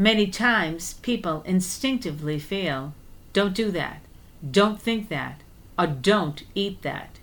[0.00, 2.94] Many times people instinctively feel,
[3.32, 4.00] don't do that,
[4.48, 5.40] don't think that,
[5.76, 7.18] or don't eat that.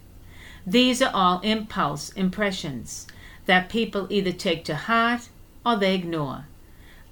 [0.68, 3.08] These are all impulse impressions
[3.46, 5.30] that people either take to heart
[5.66, 6.48] or they ignore.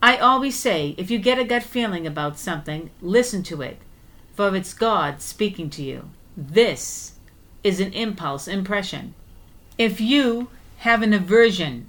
[0.01, 3.77] I always say if you get a gut feeling about something, listen to it,
[4.35, 6.09] for it's God speaking to you.
[6.35, 7.13] This
[7.63, 9.13] is an impulse impression.
[9.77, 10.49] If you
[10.79, 11.87] have an aversion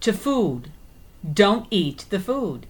[0.00, 0.70] to food,
[1.32, 2.66] don't eat the food.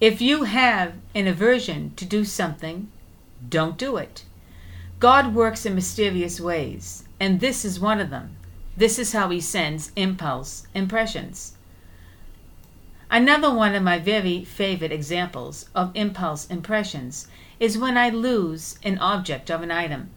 [0.00, 2.90] If you have an aversion to do something,
[3.48, 4.24] don't do it.
[4.98, 8.36] God works in mysterious ways, and this is one of them.
[8.76, 11.54] This is how He sends impulse impressions.
[13.10, 17.26] Another one of my very favorite examples of impulse impressions
[17.58, 20.10] is when I lose an object of an item.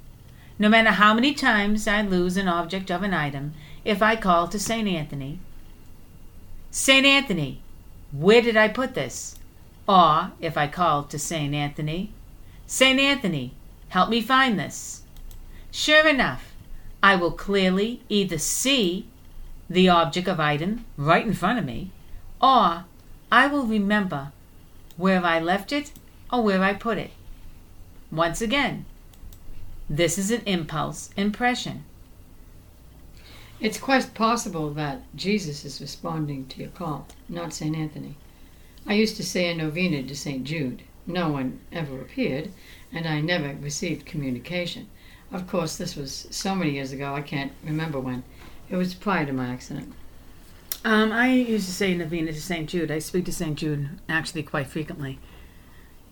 [0.57, 3.53] No matter how many times I lose an object of an item,
[3.85, 4.89] if I call to St.
[4.89, 5.39] Anthony,
[6.69, 7.05] St.
[7.05, 7.61] Anthony,
[8.11, 9.38] where did I put this?
[9.89, 11.51] Or, if I call to St.
[11.55, 12.13] Anthony,
[12.67, 12.99] St.
[12.99, 13.53] Anthony,
[13.87, 15.01] help me find this.
[15.71, 16.53] Sure enough,
[17.01, 19.07] I will clearly either see
[19.67, 21.89] the object of item right in front of me,
[22.39, 22.85] or
[23.31, 24.31] I will remember
[24.95, 25.91] where I left it
[26.31, 27.09] or where I put it.
[28.11, 28.85] Once again,
[29.89, 31.83] this is an impulse impression.
[33.59, 37.75] It's quite possible that Jesus is responding to your call, not St.
[37.75, 38.17] Anthony.
[38.89, 40.43] I used to say a novena to St.
[40.43, 40.81] Jude.
[41.05, 42.51] No one ever appeared,
[42.91, 44.89] and I never received communication.
[45.31, 48.23] Of course, this was so many years ago, I can't remember when.
[48.67, 49.93] It was prior to my accident.
[50.83, 52.67] Um, I used to say a novena to St.
[52.67, 52.89] Jude.
[52.89, 53.55] I speak to St.
[53.55, 55.19] Jude actually quite frequently.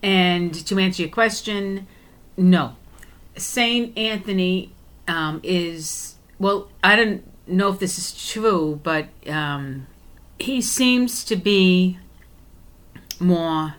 [0.04, 1.88] And to answer your question,
[2.38, 2.76] no.
[3.36, 3.98] St.
[3.98, 4.72] Anthony
[5.08, 9.88] um, is, well, I don't know if this is true, but um,
[10.38, 11.98] he seems to be
[13.20, 13.76] more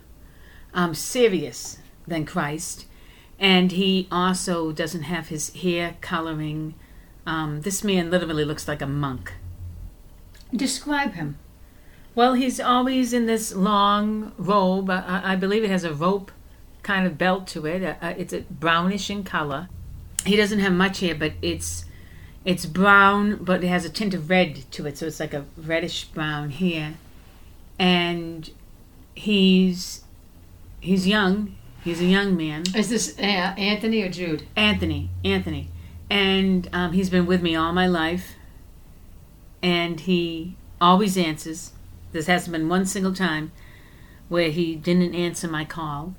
[0.74, 2.86] um, serious than Christ.
[3.38, 6.74] And he also doesn't have his hair coloring.
[7.26, 9.34] Um, this man literally looks like a monk.
[10.54, 11.38] Describe him.
[12.14, 14.90] Well, he's always in this long robe.
[14.90, 16.32] I, I believe it has a rope
[16.82, 17.82] kind of belt to it.
[17.82, 19.68] Uh, uh, it's a brownish in color.
[20.26, 21.84] He doesn't have much hair, but it's
[22.44, 25.44] it's brown, but it has a tint of red to it, so it's like a
[25.56, 26.94] reddish brown hair.
[27.78, 28.50] And
[29.18, 30.04] he's
[30.80, 31.54] he's young.
[31.84, 32.64] He's a young man.
[32.74, 34.46] Is this uh, Anthony or Jude?
[34.56, 35.70] Anthony, Anthony,
[36.10, 38.34] and um, he's been with me all my life.
[39.62, 41.72] And he always answers.
[42.12, 43.52] There hasn't been one single time
[44.28, 46.14] where he didn't answer my call.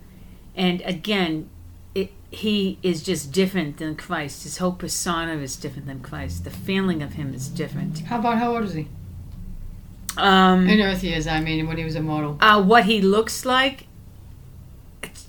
[0.56, 1.50] And again,
[1.96, 4.44] it, he is just different than Christ.
[4.44, 6.44] His whole persona is different than Christ.
[6.44, 8.00] The feeling of him is different.
[8.00, 8.88] How about how old is he?
[10.18, 12.38] Um, In Earth years, I mean, when he was a model.
[12.42, 13.88] uh, what he looks like,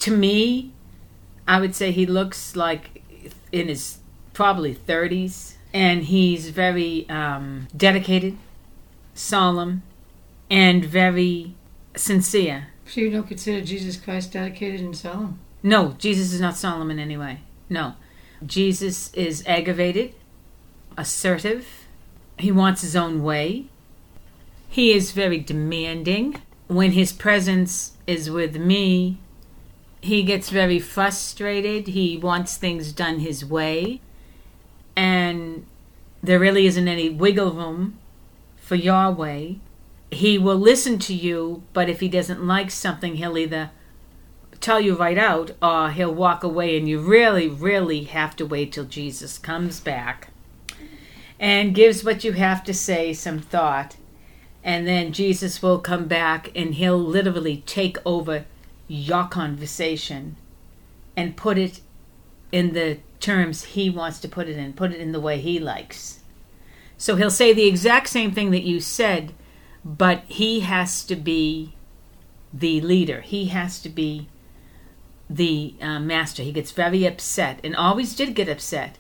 [0.01, 0.73] to me,
[1.47, 3.03] I would say he looks like
[3.53, 3.99] in his
[4.33, 5.55] probably 30s.
[5.73, 8.37] And he's very um, dedicated,
[9.15, 9.83] solemn,
[10.51, 11.55] and very
[11.95, 12.69] sincere.
[12.87, 15.39] So you don't consider Jesus Christ dedicated and solemn?
[15.63, 17.41] No, Jesus is not solemn in any way.
[17.69, 17.95] No.
[18.45, 20.13] Jesus is aggravated,
[20.97, 21.69] assertive.
[22.39, 23.67] He wants his own way.
[24.71, 26.41] He is very demanding.
[26.69, 29.19] When his presence is with me,
[30.01, 31.89] he gets very frustrated.
[31.89, 34.01] He wants things done his way.
[34.95, 35.67] And
[36.23, 37.99] there really isn't any wiggle room
[38.57, 38.77] for
[39.11, 39.59] way.
[40.13, 43.73] He will listen to you, but if he doesn't like something, he'll either
[44.61, 48.73] tell you right out or he'll walk away, and you really, really have to wait
[48.73, 50.29] till Jesus comes back
[51.41, 53.97] and gives what you have to say some thought.
[54.63, 58.45] And then Jesus will come back and he'll literally take over
[58.89, 60.37] your conversation
[61.17, 61.81] and put it
[62.53, 65.59] in the terms he wants to put it in, put it in the way he
[65.59, 66.21] likes.
[66.99, 69.33] So he'll say the exact same thing that you said,
[69.85, 71.75] but he has to be
[72.53, 73.21] the leader.
[73.21, 74.29] He has to be
[75.29, 76.43] the uh, master.
[76.43, 78.99] He gets very upset and always did get upset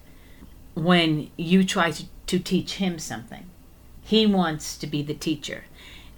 [0.74, 3.50] when you try to, to teach him something.
[4.10, 5.66] He wants to be the teacher.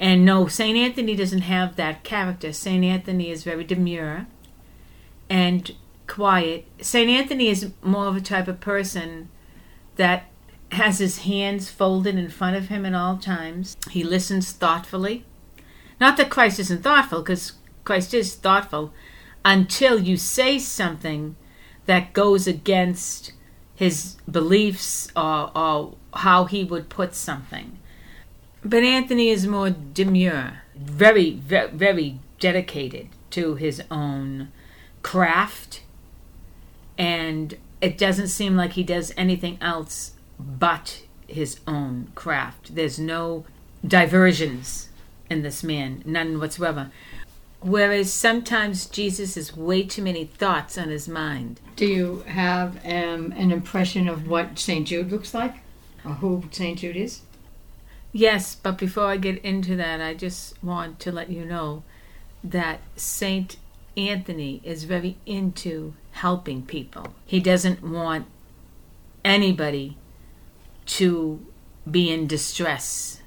[0.00, 0.78] And no, St.
[0.78, 2.50] Anthony doesn't have that character.
[2.50, 2.82] St.
[2.82, 4.26] Anthony is very demure
[5.28, 5.74] and
[6.06, 6.64] quiet.
[6.80, 7.10] St.
[7.10, 9.28] Anthony is more of a type of person
[9.96, 10.24] that
[10.70, 13.76] has his hands folded in front of him at all times.
[13.90, 15.26] He listens thoughtfully.
[16.00, 17.52] Not that Christ isn't thoughtful, because
[17.84, 18.94] Christ is thoughtful,
[19.44, 21.36] until you say something
[21.84, 23.32] that goes against
[23.74, 27.78] his beliefs or, or how he would put something.
[28.64, 34.52] But Anthony is more demure, very, very, very dedicated to his own
[35.02, 35.82] craft,
[36.96, 42.74] and it doesn't seem like he does anything else but his own craft.
[42.74, 43.44] There's no
[43.86, 44.88] diversions
[45.28, 46.90] in this man, none whatsoever.
[47.60, 51.60] Whereas sometimes Jesus has way too many thoughts on his mind.
[51.76, 54.86] Do you have um, an impression of what St.
[54.86, 55.56] Jude looks like?
[56.04, 56.78] Or who St.
[56.78, 57.22] Jude is?
[58.12, 61.82] Yes, but before I get into that, I just want to let you know
[62.44, 63.56] that Saint
[63.96, 67.14] Anthony is very into helping people.
[67.24, 68.26] He doesn't want
[69.24, 69.96] anybody
[70.84, 71.44] to
[71.90, 73.22] be in distress.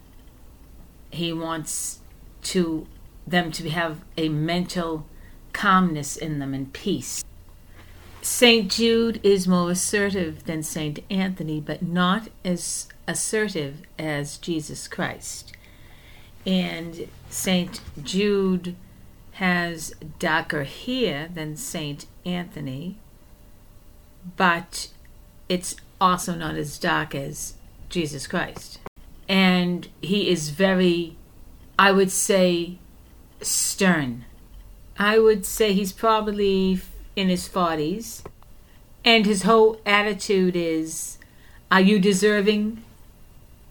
[1.09, 1.99] He wants
[2.43, 2.85] to
[3.25, 5.07] them to have a mental
[5.51, 7.23] calmness in them and peace.
[8.21, 8.71] St.
[8.71, 10.99] Jude is more assertive than St.
[11.09, 15.53] Anthony, but not as assertive as Jesus Christ.
[16.45, 17.81] And St.
[18.03, 18.75] Jude
[19.33, 22.05] has darker hair than St.
[22.25, 22.97] Anthony,
[24.37, 24.89] but
[25.49, 27.55] it's also not as dark as
[27.89, 28.79] Jesus Christ.
[29.27, 31.17] And he is very,
[31.77, 32.77] I would say,
[33.41, 34.25] stern.
[34.97, 36.79] I would say he's probably
[37.15, 38.23] in his 40s.
[39.03, 41.17] And his whole attitude is
[41.71, 42.83] Are you deserving?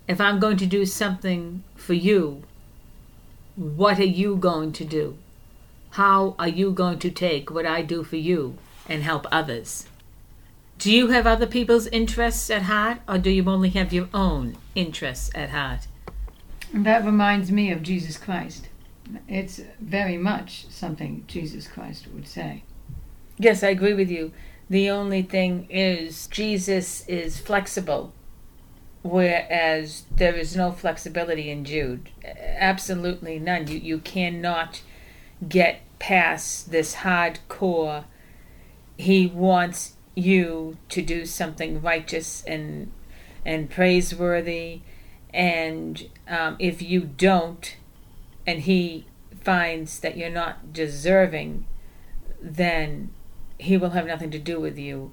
[0.06, 2.42] If I'm going to do something for you,
[3.56, 5.16] what are you going to do?
[5.92, 8.58] How are you going to take what I do for you
[8.88, 9.86] and help others?
[10.76, 14.56] Do you have other people's interests at heart, or do you only have your own
[14.74, 15.86] interests at heart?
[16.74, 18.68] That reminds me of Jesus Christ.
[19.28, 22.64] It's very much something Jesus Christ would say.
[23.38, 24.32] Yes, I agree with you.
[24.68, 28.12] The only thing is, Jesus is flexible,
[29.04, 32.08] whereas there is no flexibility in Jude.
[32.24, 33.68] Absolutely none.
[33.68, 34.82] You, you cannot
[35.46, 38.04] get past this hardcore.
[38.96, 42.90] He wants you to do something righteous and
[43.46, 44.80] and praiseworthy,
[45.34, 47.76] and um, if you don't,
[48.46, 49.04] and he
[49.42, 51.66] finds that you're not deserving,
[52.40, 53.10] then
[53.58, 55.12] he will have nothing to do with you.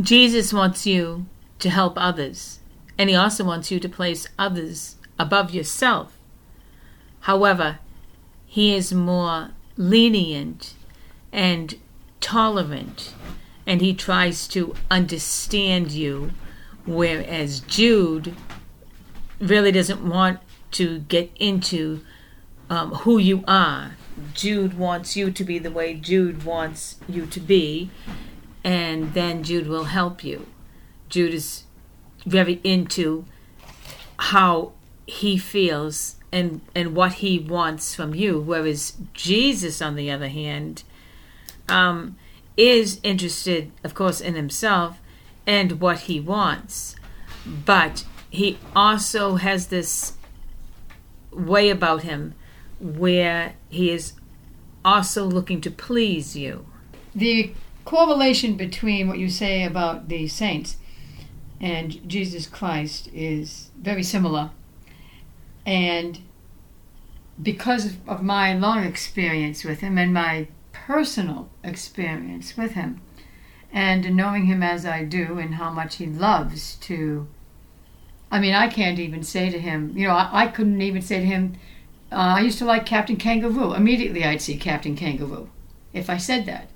[0.00, 1.26] Jesus wants you
[1.60, 2.58] to help others,
[2.98, 6.16] and he also wants you to place others above yourself.
[7.20, 7.78] However,
[8.46, 10.74] he is more lenient
[11.32, 11.76] and
[12.20, 13.14] tolerant,
[13.66, 16.32] and he tries to understand you,
[16.84, 18.34] whereas Jude
[19.40, 20.40] really doesn't want
[20.72, 22.02] to get into
[22.68, 23.92] um, who you are.
[24.34, 27.90] Jude wants you to be the way Jude wants you to be,
[28.64, 30.46] and then Jude will help you.
[31.08, 31.64] Jude is
[32.24, 33.24] very into
[34.18, 34.72] how
[35.06, 40.82] he feels and and what he wants from you, whereas Jesus, on the other hand,
[41.68, 42.16] um,
[42.56, 44.98] is interested, of course, in himself
[45.46, 46.96] and what he wants,
[47.44, 50.14] but he also has this
[51.30, 52.34] way about him
[52.80, 54.12] where he is
[54.84, 56.66] also looking to please you.
[57.14, 57.52] The
[57.84, 60.76] correlation between what you say about the saints
[61.62, 64.50] and Jesus Christ is very similar.
[65.64, 66.18] And
[67.40, 73.00] because of my long experience with him and my personal experience with him,
[73.72, 77.26] and knowing him as I do and how much he loves to.
[78.30, 81.20] I mean, I can't even say to him, you know, I, I couldn't even say
[81.20, 81.54] to him,
[82.10, 83.72] uh, I used to like Captain Kangaroo.
[83.72, 85.48] Immediately I'd see Captain Kangaroo
[85.92, 86.68] if I said that.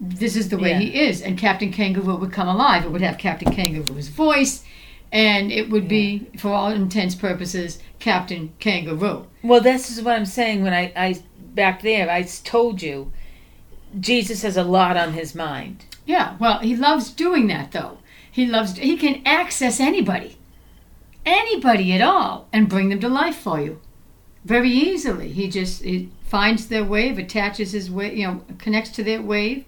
[0.00, 0.78] This is the way Yeah.
[0.78, 1.20] he is.
[1.20, 2.84] And Captain Kangaroo would come alive.
[2.84, 4.64] It would have Captain Kangaroo's voice,
[5.12, 9.26] and it would be, for all intents purposes, Captain Kangaroo.
[9.42, 11.22] Well, this is what I'm saying when I, I
[11.54, 13.12] back there, I told you
[13.98, 15.84] Jesus has a lot on his mind.
[16.06, 17.98] Yeah, well, he loves doing that, though.
[18.32, 20.38] He loves, he can access anybody,
[21.26, 23.80] anybody at all, and bring them to life for you
[24.44, 25.30] very easily.
[25.32, 29.64] He just he finds their wave, attaches his wave, you know, connects to their wave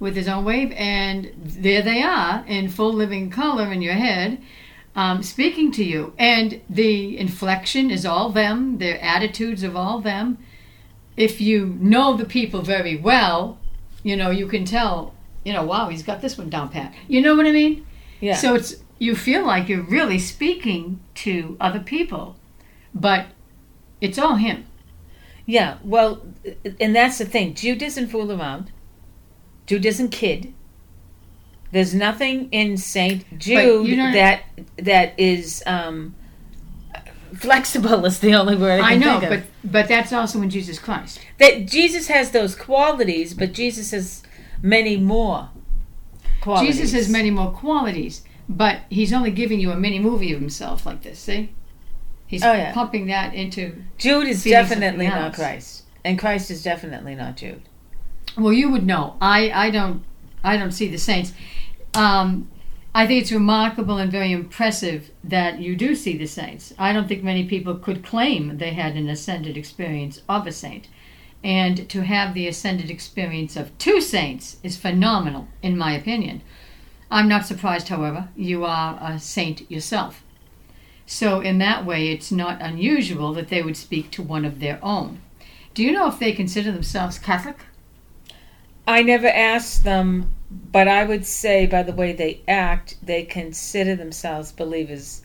[0.00, 4.40] with his own wave, and there they are in full living color in your head,
[4.96, 6.12] um, speaking to you.
[6.18, 10.38] And the inflection is all them, their attitudes of all them.
[11.16, 13.58] If you know the people very well,
[14.02, 15.14] you know, you can tell,
[15.44, 16.94] you know, wow, he's got this one down pat.
[17.06, 17.86] You know what I mean?
[18.20, 18.34] Yeah.
[18.36, 22.36] So it's you feel like you're really speaking to other people,
[22.94, 23.26] but
[24.00, 24.66] it's all him.
[25.46, 26.22] yeah, well,
[26.80, 27.54] and that's the thing.
[27.54, 28.70] Jude doesn't fool around.
[29.70, 30.52] Jude doesn't kid.
[31.70, 34.42] There's nothing in Saint Jude that
[34.78, 36.16] that is um,
[37.36, 38.04] flexible.
[38.10, 39.46] Is the only word I I know, think of.
[39.62, 41.20] but but that's also in Jesus Christ.
[41.38, 44.24] that Jesus has those qualities, but Jesus has
[44.60, 45.50] many more
[46.40, 46.74] qualities.
[46.78, 50.84] Jesus has many more qualities, but he's only giving you a mini movie of himself
[50.84, 51.20] like this.
[51.20, 51.54] See,
[52.26, 52.72] he's Oh, yeah.
[52.74, 53.84] pumping that into.
[53.98, 55.34] Jude is definitely not.
[55.34, 57.62] Christ, and Christ is definitely not Jude.
[58.36, 59.16] Well, you would know.
[59.20, 60.04] I I don't
[60.42, 61.32] I don't see the saints.
[61.94, 62.48] Um,
[62.92, 66.74] I think it's remarkable and very impressive that you do see the saints.
[66.78, 70.88] I don't think many people could claim they had an ascended experience of a saint.
[71.42, 76.42] And to have the ascended experience of two saints is phenomenal, in my opinion.
[77.10, 80.22] I'm not surprised, however, you are a saint yourself.
[81.06, 84.78] So, in that way, it's not unusual that they would speak to one of their
[84.82, 85.20] own.
[85.74, 87.58] Do you know if they consider themselves Catholic?
[88.90, 93.94] I never asked them, but I would say by the way they act, they consider
[93.94, 95.22] themselves believers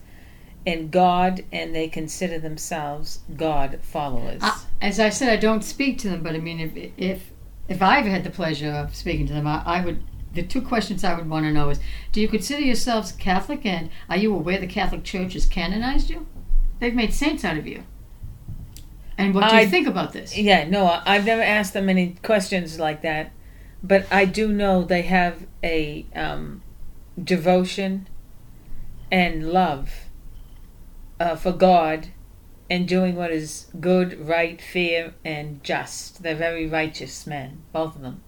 [0.64, 4.40] in God and they consider themselves God followers.
[4.42, 7.30] I, as I said, I don't speak to them, but I mean, if if
[7.68, 10.00] if I've had the pleasure of speaking to them, I, I would
[10.32, 11.80] the two questions I would want to know is
[12.12, 16.26] do you consider yourselves Catholic and are you aware the Catholic Church has canonized you?
[16.78, 17.82] They've made saints out of you.
[19.18, 20.36] And what do you think about this?
[20.36, 23.32] Yeah, no, I've never asked them any questions like that,
[23.86, 26.62] but I do know they have a um,
[27.22, 28.08] devotion
[29.10, 29.90] and love
[31.20, 32.08] uh, for God
[32.68, 36.22] and doing what is good, right, fair, and just.
[36.22, 38.22] They're very righteous men, both of them.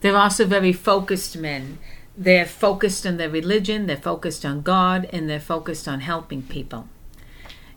[0.00, 1.78] They're also very focused men.
[2.16, 6.88] They're focused on their religion, they're focused on God, and they're focused on helping people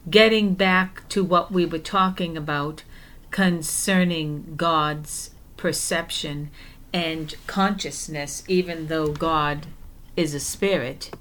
[0.10, 2.84] getting back to what we were talking about
[3.30, 6.50] concerning God's perception
[6.94, 9.68] and consciousness, even though God
[10.16, 11.12] is a spirit,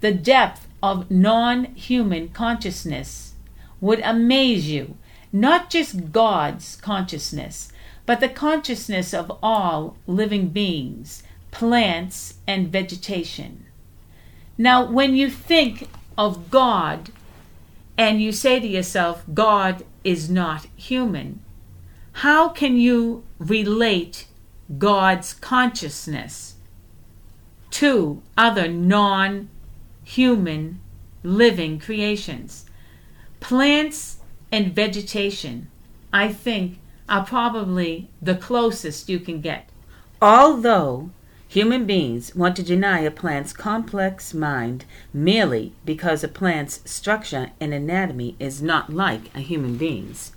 [0.00, 3.34] the depth of non human consciousness
[3.80, 4.96] would amaze you.
[5.32, 7.72] Not just God's consciousness,
[8.04, 13.66] but the consciousness of all living beings, plants, and vegetation.
[14.58, 17.10] Now, when you think of God,
[17.96, 21.40] and you say to yourself, God is not human,
[22.12, 24.26] how can you relate
[24.78, 26.54] God's consciousness
[27.72, 29.48] to other non
[30.04, 30.80] human
[31.22, 32.66] living creations?
[33.40, 34.18] Plants
[34.52, 35.70] and vegetation,
[36.12, 36.78] I think,
[37.08, 39.68] are probably the closest you can get.
[40.20, 41.10] Although
[41.50, 47.74] Human beings want to deny a plant's complex mind merely because a plant's structure and
[47.74, 50.30] anatomy is not like a human being's.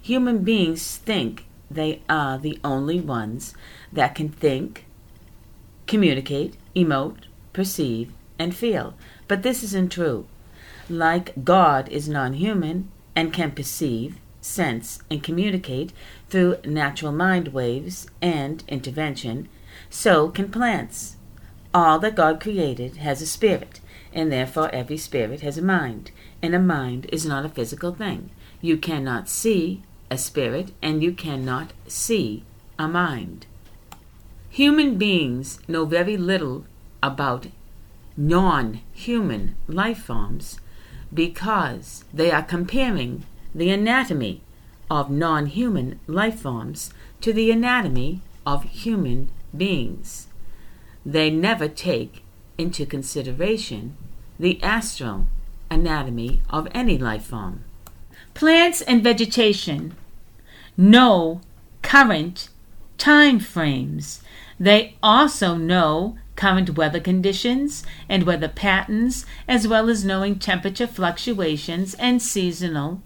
[0.00, 3.54] Human beings think they are the only ones
[3.92, 4.86] that can think,
[5.86, 8.94] communicate, emote, perceive, and feel.
[9.26, 10.26] But this isn't true.
[10.88, 15.92] Like God is non human and can perceive, sense, and communicate
[16.28, 19.48] through natural mind waves and intervention,
[19.90, 21.16] so can plants.
[21.74, 23.80] All that God created has a spirit,
[24.12, 28.30] and therefore every spirit has a mind, and a mind is not a physical thing.
[28.60, 32.44] You cannot see a spirit, and you cannot see
[32.78, 33.46] a mind.
[34.50, 36.64] Human beings know very little
[37.02, 37.46] about
[38.16, 40.58] non human life forms
[41.12, 43.24] because they are comparing
[43.54, 44.42] the anatomy
[44.90, 50.28] of non human life forms to the anatomy of human beings.
[51.04, 52.22] They never take
[52.56, 53.96] into consideration
[54.38, 55.26] the astral
[55.70, 57.64] anatomy of any life form.
[58.38, 59.96] Plants and vegetation
[60.76, 61.40] know
[61.82, 62.50] current
[62.96, 64.22] time frames.
[64.60, 71.94] They also know current weather conditions and weather patterns, as well as knowing temperature fluctuations
[71.94, 73.02] and seasonal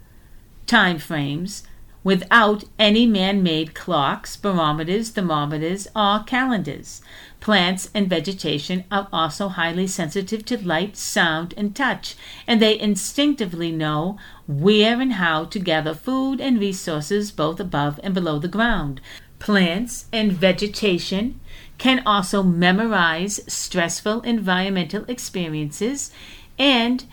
[0.66, 1.62] time frames
[2.04, 7.00] without any man made clocks, barometers, thermometers, or calendars.
[7.40, 12.14] Plants and vegetation are also highly sensitive to light, sound, and touch,
[12.46, 14.16] and they instinctively know
[14.46, 19.00] where and how to gather food and resources both above and below the ground.
[19.38, 21.40] Plants and vegetation
[21.78, 26.12] can also memorize stressful environmental experiences
[26.56, 27.04] and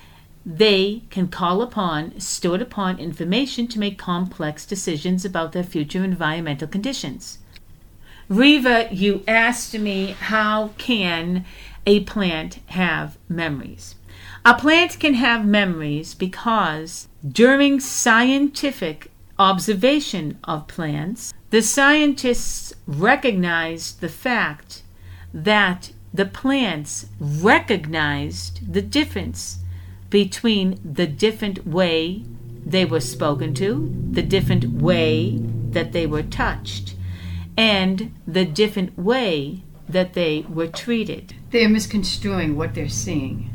[0.51, 6.67] they can call upon stored upon information to make complex decisions about their future environmental
[6.67, 7.37] conditions.
[8.27, 11.45] Reva, you asked me how can
[11.85, 13.93] a plant have memories?
[14.43, 24.09] A plant can have memories because during scientific observation of plants, the scientists recognized the
[24.09, 24.81] fact
[25.31, 29.58] that the plants recognized the difference
[30.09, 32.23] between the different way
[32.65, 35.37] they were spoken to, the different way
[35.71, 36.95] that they were touched,
[37.57, 41.33] and the different way that they were treated.
[41.51, 43.49] They're misconstruing what they're seeing.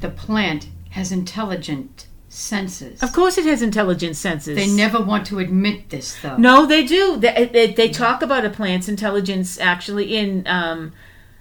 [0.00, 3.02] The plant has intelligent senses.
[3.02, 4.56] Of course, it has intelligent senses.
[4.56, 6.36] They never want to admit this, though.
[6.36, 7.16] No, they do.
[7.16, 10.92] They, they, they talk about a plant's intelligence actually in um,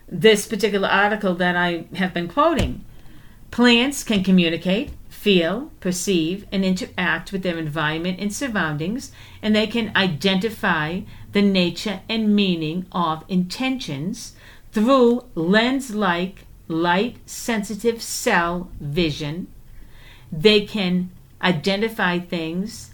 [0.08, 2.86] this particular article that I have been quoting.
[3.58, 9.12] Plants can communicate, feel, perceive, and interact with their environment and surroundings,
[9.42, 11.00] and they can identify
[11.32, 14.36] the nature and meaning of intentions
[14.72, 19.48] through lens like light sensitive cell vision.
[20.32, 21.10] They can
[21.42, 22.94] identify things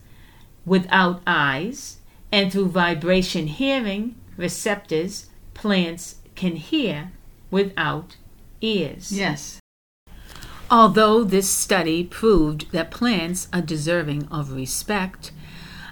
[0.65, 1.97] without eyes,
[2.31, 7.11] and through vibration hearing receptors, plants can hear
[7.51, 8.15] without
[8.61, 9.11] ears.
[9.11, 9.59] Yes.
[10.73, 15.31] Although this study proved that plants are deserving of respect,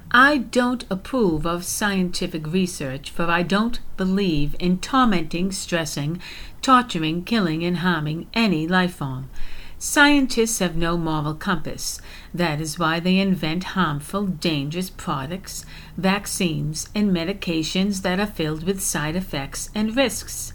[0.10, 6.20] I don't approve of scientific research, for I don't believe in tormenting, stressing,
[6.64, 9.30] torturing, killing, and harming any life form.
[9.78, 12.02] Scientists have no moral compass.
[12.34, 15.64] That is why they invent harmful, dangerous products,
[15.96, 20.54] vaccines, and medications that are filled with side effects and risks.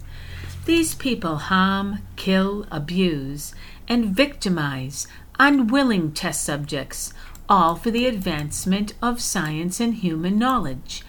[0.65, 3.55] These people harm, kill, abuse,
[3.87, 5.07] and victimize
[5.39, 7.13] unwilling test subjects,
[7.47, 11.03] all for the advancement of science and human knowledge.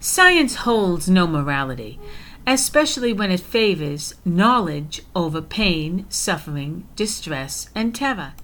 [0.00, 2.00] Science holds no morality
[2.46, 8.34] especially when it favors knowledge over pain, suffering, distress, and terror.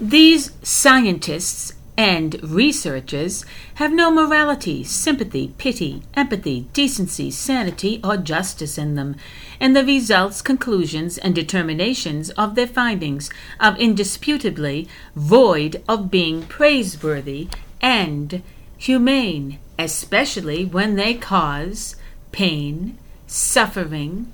[0.00, 3.44] These scientists and researchers
[3.74, 9.16] have no morality, sympathy, pity, empathy, decency, sanity, or justice in them,
[9.58, 17.48] and the results, conclusions, and determinations of their findings are indisputably void of being praiseworthy
[17.80, 18.42] and
[18.76, 21.96] humane, especially when they cause
[22.30, 24.32] pain, suffering,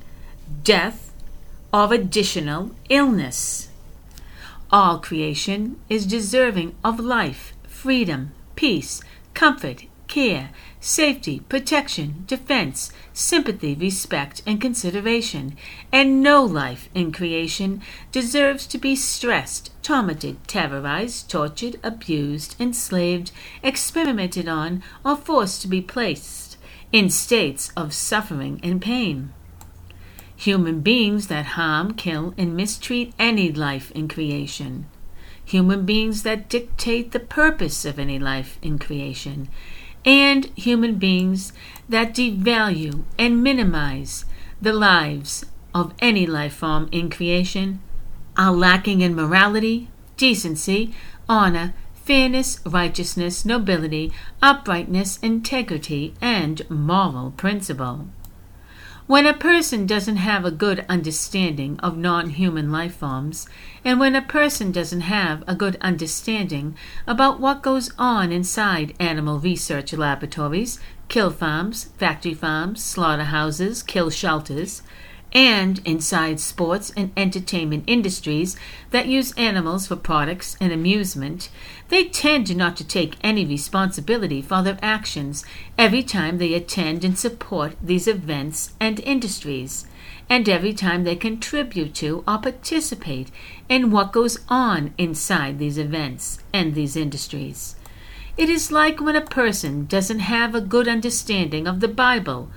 [0.65, 1.13] death,
[1.73, 3.69] or additional illness.
[4.71, 7.52] All creation is deserving of life,
[7.83, 9.03] freedom, peace,
[9.35, 15.57] comfort, care, safety, protection, defense, sympathy, respect, and consideration,
[15.91, 17.83] and no life in creation
[18.13, 23.33] deserves to be stressed, tormented, terrorized, tortured, abused, enslaved,
[23.65, 26.57] experimented on, or forced to be placed
[26.93, 29.33] in states of suffering and pain.
[30.37, 34.87] Human beings that harm, kill, and mistreat any life in creation.
[35.45, 39.49] Human beings that dictate the purpose of any life in creation.
[40.05, 41.53] And human beings
[41.89, 44.25] that devalue and minimize
[44.61, 45.45] the lives
[45.75, 47.81] of any life form in creation
[48.37, 50.95] are lacking in morality, decency,
[51.29, 58.09] honor, fairness, righteousness, nobility, uprightness, integrity, and moral principle.
[59.13, 63.47] When a person doesn't have a good understanding of non human life forms,
[63.85, 66.75] and when a person doesn't have a good understanding
[67.07, 74.81] about what goes on inside animal research laboratories, kill farms, factory farms, slaughterhouses, kill shelters,
[75.35, 78.57] and inside sports and entertainment industries
[78.93, 81.51] that use animals for products and amusement,
[81.93, 85.45] they tend not to take any responsibility for their actions
[85.77, 89.85] every time they attend and support these events and industries,
[90.27, 93.31] and every time they contribute to or participate
[93.69, 97.77] in what goes on inside these events and these industries.
[98.39, 102.49] It is like when a person doesn't have a good understanding of the Bible,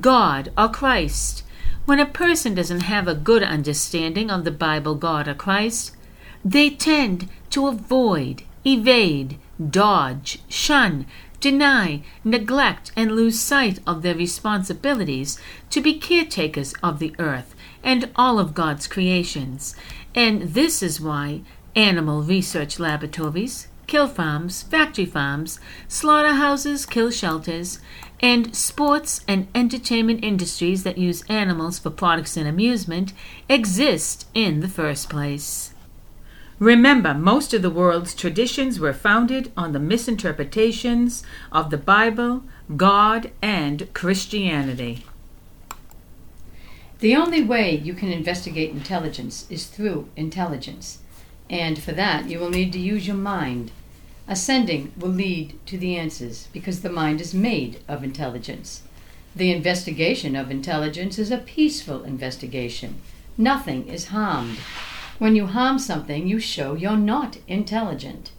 [0.00, 1.44] God, or Christ
[1.84, 5.96] when a person doesn't have a good understanding of the Bible, God, or Christ,
[6.44, 9.38] they tend to avoid, evade,
[9.70, 11.06] dodge, shun,
[11.40, 15.38] deny, neglect, and lose sight of their responsibilities
[15.70, 19.74] to be caretakers of the earth and all of God's creations.
[20.14, 21.40] And this is why
[21.74, 25.58] animal research laboratories, kill farms, factory farms,
[25.88, 27.80] slaughterhouses, kill shelters,
[28.20, 33.12] and sports and entertainment industries that use animals for products and amusement
[33.48, 35.71] exist in the first place.
[36.62, 42.44] Remember, most of the world's traditions were founded on the misinterpretations of the Bible,
[42.76, 45.04] God, and Christianity.
[47.00, 50.98] The only way you can investigate intelligence is through intelligence,
[51.50, 53.72] and for that you will need to use your mind.
[54.28, 58.82] Ascending will lead to the answers because the mind is made of intelligence.
[59.34, 63.00] The investigation of intelligence is a peaceful investigation.
[63.36, 64.58] Nothing is harmed.
[65.18, 68.32] When you harm something, you show you're not intelligent.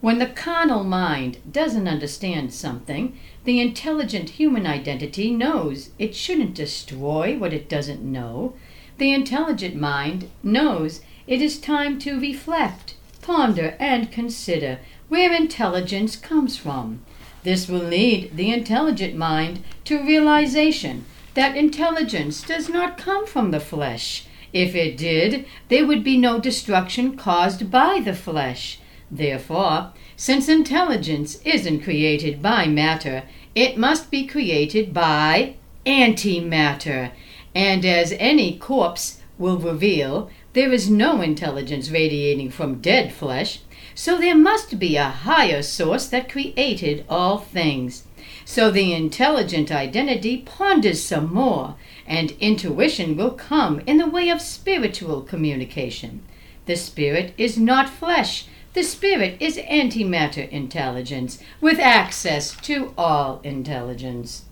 [0.00, 7.36] When the carnal mind doesn't understand something, the intelligent human identity knows it shouldn't destroy
[7.36, 8.54] what it doesn't know.
[8.98, 16.56] The intelligent mind knows it is time to reflect, ponder, and consider where intelligence comes
[16.56, 17.00] from.
[17.42, 23.60] This will lead the intelligent mind to realization that intelligence does not come from the
[23.60, 24.25] flesh.
[24.56, 28.78] If it did, there would be no destruction caused by the flesh.
[29.10, 33.24] Therefore, since intelligence isn't created by matter,
[33.54, 37.10] it must be created by antimatter.
[37.54, 43.60] And as any corpse will reveal, there is no intelligence radiating from dead flesh.
[43.94, 48.04] So there must be a higher source that created all things.
[48.46, 51.74] So the intelligent identity ponders some more,
[52.06, 56.22] and intuition will come in the way of spiritual communication.
[56.66, 58.46] The spirit is not flesh,
[58.76, 64.44] The spirit is antimatter intelligence with access to all intelligence.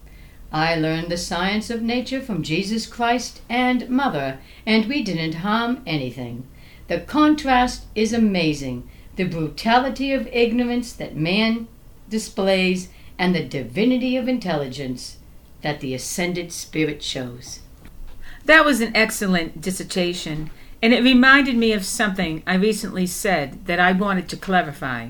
[0.51, 5.83] I learned the science of nature from Jesus Christ and Mother, and we didn't harm
[5.87, 6.47] anything.
[6.89, 8.89] The contrast is amazing.
[9.17, 11.69] The brutality of ignorance that man
[12.09, 15.19] displays and the divinity of intelligence
[15.65, 17.61] that the ascended spirit shows.
[18.45, 20.51] That was an excellent dissertation,
[20.83, 25.09] and it reminded me of something I recently said that I wanted to clarify.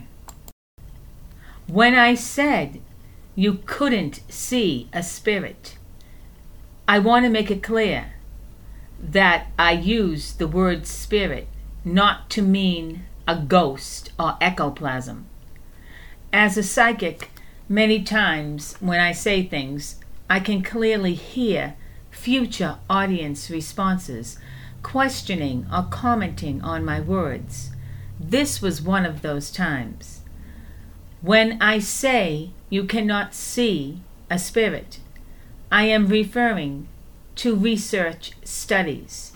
[1.67, 2.81] When I said
[3.35, 5.77] you couldn't see a spirit,
[6.87, 8.13] I want to make it clear
[9.03, 11.49] that I use the word spirit
[11.85, 15.27] not to mean a ghost or ectoplasm.
[16.33, 17.31] As a psychic,
[17.69, 19.97] many times when I say things,
[20.29, 21.75] I can clearly hear
[22.11, 24.39] future audience responses,
[24.83, 27.71] questioning or commenting on my words.
[28.19, 30.21] This was one of those times.
[31.21, 34.99] When I say you cannot see a spirit,
[35.71, 36.89] I am referring
[37.37, 39.33] to research studies.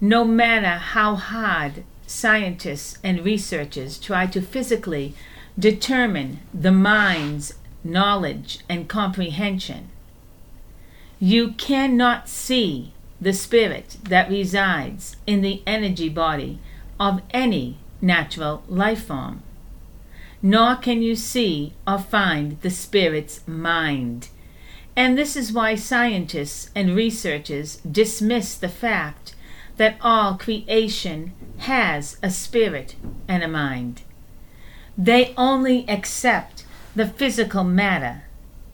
[0.00, 5.14] No matter how hard scientists and researchers try to physically
[5.58, 9.90] determine the mind's knowledge and comprehension,
[11.18, 16.58] you cannot see the spirit that resides in the energy body
[17.00, 19.42] of any natural life form.
[20.42, 24.28] Nor can you see or find the spirit's mind.
[24.96, 29.34] And this is why scientists and researchers dismiss the fact
[29.76, 32.94] that all creation has a spirit
[33.26, 34.02] and a mind.
[34.96, 36.64] They only accept
[36.94, 38.24] the physical matter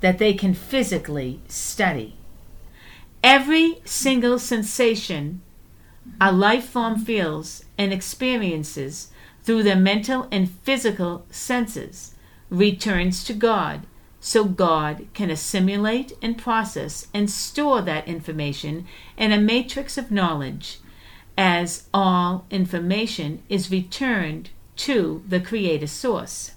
[0.00, 2.16] that they can physically study.
[3.22, 5.42] Every single sensation
[6.20, 9.08] a life form feels and experiences
[9.42, 12.14] through their mental and physical senses
[12.50, 13.86] returns to God
[14.20, 18.86] so God can assimilate and process and store that information
[19.16, 20.80] in a matrix of knowledge
[21.38, 26.52] as all information is returned to the Creator Source.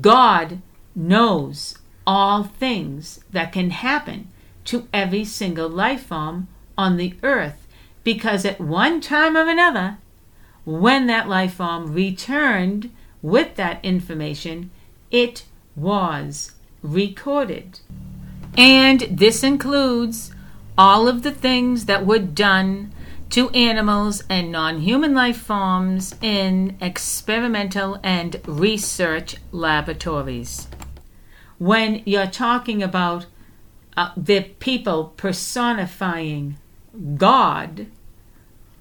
[0.00, 0.62] God
[0.94, 4.28] knows all things that can happen
[4.66, 7.66] to every single life form on the earth
[8.04, 9.98] because at one time or another,
[10.64, 12.90] when that life form returned
[13.22, 14.70] with that information,
[15.10, 15.44] it
[15.74, 16.52] was
[16.82, 17.80] recorded.
[18.56, 20.32] And this includes
[20.78, 22.92] all of the things that were done
[23.30, 30.68] to animals and non human life forms in experimental and research laboratories.
[31.58, 33.26] When you're talking about
[33.96, 36.56] uh, the people personifying
[37.16, 37.86] God,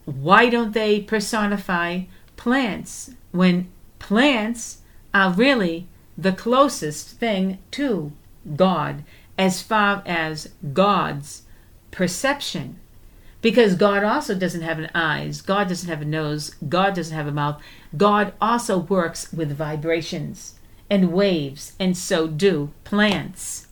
[0.06, 2.04] why don't they personify
[2.38, 3.70] plants when
[4.00, 4.82] plants
[5.14, 5.88] are really
[6.18, 8.12] the closest thing to
[8.56, 9.04] God
[9.38, 11.44] as far as God's
[11.92, 12.80] perception?
[13.42, 17.28] Because God also doesn't have an eyes, God doesn't have a nose, God doesn't have
[17.28, 17.62] a mouth.
[17.96, 20.56] God also works with vibrations
[20.90, 23.65] and waves, and so do plants.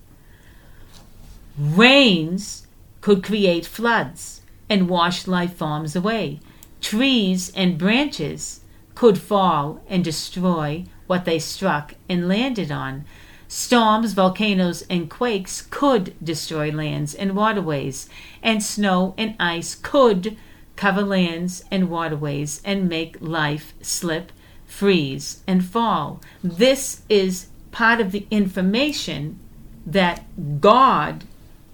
[1.58, 2.66] Rains
[3.02, 6.40] could create floods and wash life forms away.
[6.82, 8.62] Trees and branches
[8.96, 13.06] could fall and destroy what they struck and landed on.
[13.48, 18.10] Storms, volcanoes, and quakes could destroy lands and waterways,
[18.42, 20.36] and snow and ice could
[20.76, 24.32] cover lands and waterways and make life slip,
[24.66, 26.20] freeze, and fall.
[26.44, 29.38] This is part of the information
[29.86, 30.24] that
[30.60, 31.26] God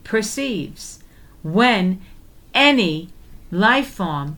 [0.10, 1.04] perceives
[1.44, 2.02] when
[2.54, 3.10] any
[3.52, 4.38] life form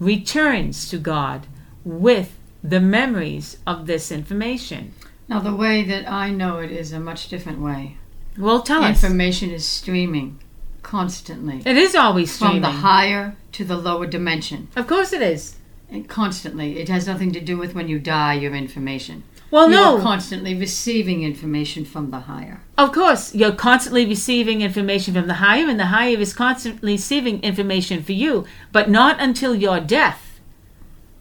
[0.00, 1.46] returns to God
[1.84, 2.34] with
[2.64, 4.94] the memories of this information.
[5.28, 7.98] Now, the way that I know it is a much different way.
[8.38, 9.04] Well, tell us.
[9.04, 10.38] Information is streaming
[10.82, 12.62] constantly It is always streaming.
[12.62, 14.68] from the higher to the lower dimension.
[14.74, 15.56] of course, it is.
[15.90, 16.78] And constantly.
[16.78, 19.24] It has nothing to do with when you die, your information.
[19.52, 19.98] Well, you no.
[19.98, 22.62] are constantly receiving information from the higher.
[22.78, 27.38] Of course, you're constantly receiving information from the higher, and the higher is constantly receiving
[27.42, 30.40] information for you, but not until your death.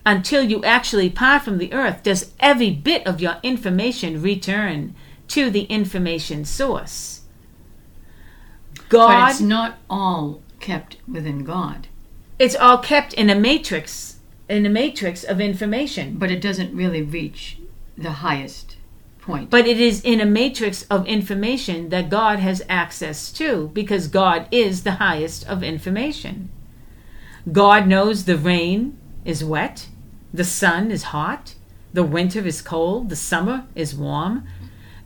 [0.05, 4.95] Until you actually part from the earth, does every bit of your information return
[5.27, 7.23] to the information source.
[8.87, 9.25] God.
[9.25, 11.89] But it's not all kept within God.
[12.39, 16.17] it's all kept in a matrix, in a matrix of information.
[16.17, 17.57] But it doesn't really reach
[17.97, 18.77] the highest
[19.21, 19.49] point.
[19.49, 24.47] But it is in a matrix of information that God has access to because God
[24.51, 26.49] is the highest of information.
[27.51, 29.87] God knows the rain is wet,
[30.33, 31.55] the sun is hot,
[31.93, 34.47] the winter is cold, the summer is warm.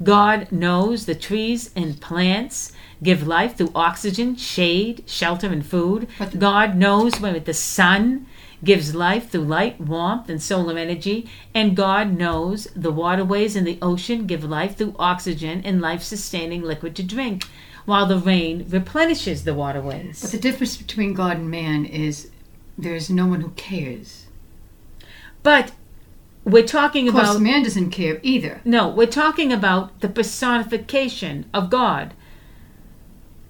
[0.03, 6.07] God knows the trees and plants give life through oxygen, shade, shelter, and food.
[6.37, 8.27] God knows when the sun
[8.63, 11.29] gives life through light, warmth, and solar energy.
[11.53, 16.61] And God knows the waterways in the ocean give life through oxygen and life sustaining
[16.61, 17.45] liquid to drink,
[17.85, 20.21] while the rain replenishes the waterways.
[20.21, 22.31] But the difference between God and man is
[22.77, 24.25] there's no one who cares.
[25.43, 25.71] But
[26.43, 27.19] we're talking about.
[27.19, 28.61] Of course, about man doesn't care either.
[28.65, 32.13] no, we're talking about the personification of God.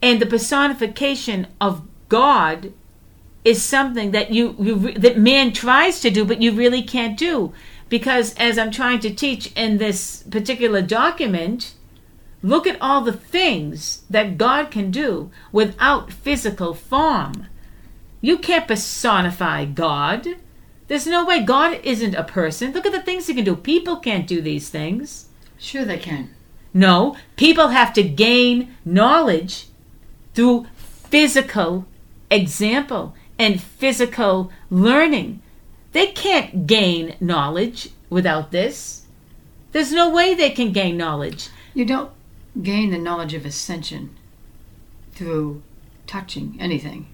[0.02, 2.74] And the personification of God
[3.46, 7.54] is something that you, you that man tries to do but you really can't do
[7.88, 11.76] because as I'm trying to teach in this particular document
[12.46, 17.48] look at all the things that God can do without physical form.
[18.22, 20.28] You can't personify God.
[20.88, 22.72] There's no way God isn't a person.
[22.72, 23.56] Look at the things he can do.
[23.56, 25.28] People can't do these things.
[25.58, 26.30] Sure, they can.
[26.74, 29.68] No, people have to gain knowledge
[30.36, 31.86] through physical
[32.30, 35.42] example and physical learning.
[35.92, 39.04] They can't gain knowledge without this.
[39.72, 41.50] There's no way they can gain knowledge.
[41.74, 42.12] You don't
[42.62, 44.16] gain the knowledge of ascension
[45.14, 45.62] through
[46.08, 47.08] touching anything.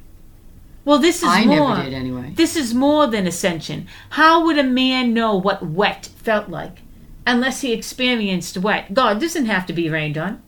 [0.84, 1.69] Well, this is I more.
[1.69, 2.34] never did anyway.
[2.35, 3.88] This is more than ascension.
[4.11, 6.80] How would a man know what wet felt like
[7.26, 8.93] unless he experienced wet?
[8.93, 10.41] God doesn't have to be rained on.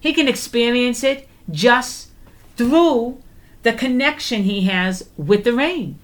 [0.00, 2.08] He can experience it just
[2.56, 3.22] through
[3.62, 5.98] the connection he has with the rain.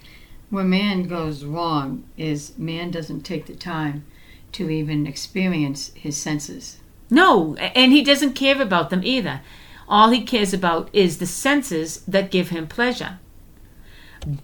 [0.51, 4.05] Where man goes wrong is man doesn't take the time
[4.53, 6.79] to even experience his senses.
[7.11, 9.41] No, and he doesn't care about them either.
[9.89, 13.19] All he cares about is the senses that give him pleasure.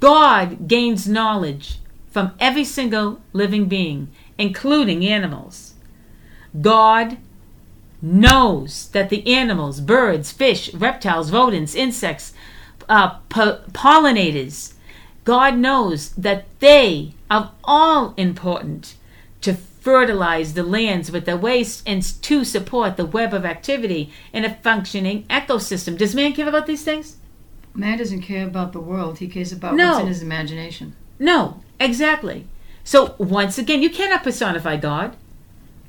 [0.00, 1.78] God gains knowledge
[2.10, 4.08] from every single living being,
[4.38, 5.74] including animals.
[6.60, 7.16] God
[8.00, 12.32] knows that the animals, birds, fish, reptiles, rodents, insects,
[12.92, 14.74] uh, po- pollinators,
[15.24, 18.94] God knows that they are all important
[19.40, 24.44] to fertilize the lands with their waste and to support the web of activity in
[24.44, 25.96] a functioning ecosystem.
[25.96, 27.16] Does man care about these things?
[27.74, 29.92] Man doesn't care about the world, he cares about No.
[29.92, 30.94] what's in his imagination.
[31.18, 32.46] No, exactly.
[32.84, 35.16] So once again, you cannot personify God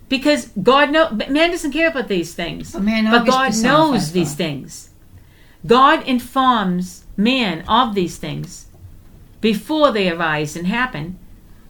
[0.08, 2.72] because God know man doesn't care about these things.
[2.72, 4.38] But man But God knows these God.
[4.38, 4.90] things.
[5.66, 8.68] God informs man of these things
[9.40, 11.18] before they arise and happen.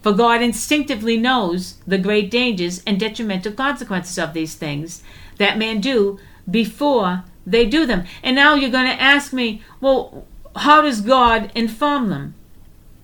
[0.02, 5.02] For God instinctively knows the great dangers and detrimental consequences of these things
[5.38, 8.04] that man do before they do them.
[8.22, 10.26] And now you're going to ask me, well,
[10.56, 12.36] how does God inform them?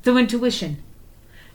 [0.03, 0.83] Through intuition.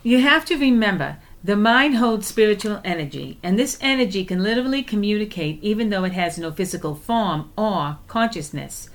[0.02, 5.62] You have to remember the mind holds spiritual energy, and this energy can literally communicate
[5.62, 8.89] even though it has no physical form or consciousness.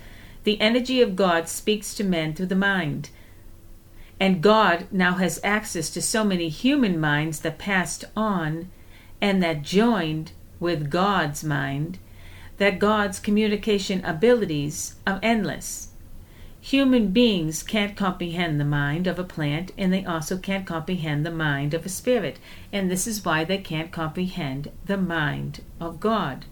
[0.49, 3.11] The energy of God speaks to men through the mind.
[4.19, 8.71] And God now has access to so many human minds that passed on
[9.21, 11.99] and that joined with God's mind
[12.57, 15.89] that God's communication abilities are endless.
[16.61, 21.31] Human beings can't comprehend the mind of a plant, and they also can't comprehend the
[21.31, 22.39] mind of a spirit.
[22.73, 26.45] And this is why they can't comprehend the mind of God.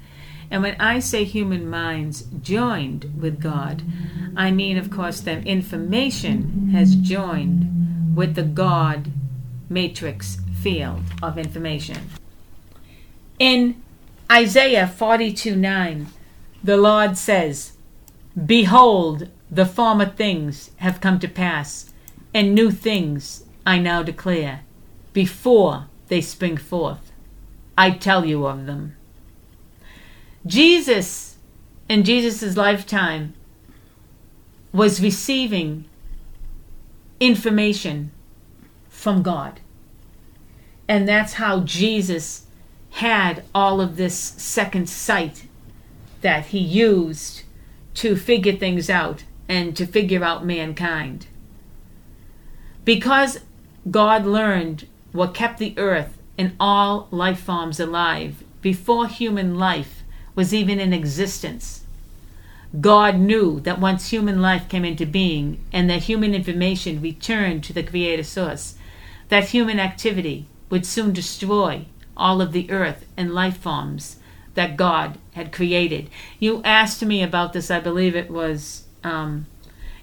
[0.50, 3.84] And when I say human minds joined with God,
[4.36, 9.12] I mean, of course, that information has joined with the God
[9.70, 12.10] matrix field of information.
[13.40, 13.82] In
[14.32, 16.08] Isaiah 42 9,
[16.64, 17.74] the Lord says,
[18.46, 21.94] Behold, the former things have come to pass,
[22.34, 24.62] and new things I now declare,
[25.14, 27.12] before they spring forth.
[27.78, 28.97] I tell you of them.
[30.48, 31.38] Jesus,
[31.90, 33.34] in Jesus' lifetime,
[34.72, 35.86] was receiving
[37.20, 38.12] information
[38.90, 39.60] from God.
[40.88, 42.48] And that's how Jesus
[42.92, 45.46] had all of this second sight
[46.22, 47.44] that he used
[47.96, 51.28] to figure things out and to figure out mankind.
[52.86, 53.40] Because
[53.90, 59.97] God learned what kept the earth and all life forms alive before human life
[60.38, 61.82] was even in existence.
[62.80, 67.74] God knew that once human life came into being and that human information returned to
[67.74, 68.76] the Creator Source,
[69.30, 71.86] that human activity would soon destroy
[72.16, 74.18] all of the earth and life forms
[74.54, 76.08] that God had created.
[76.38, 79.48] You asked me about this, I believe it was um,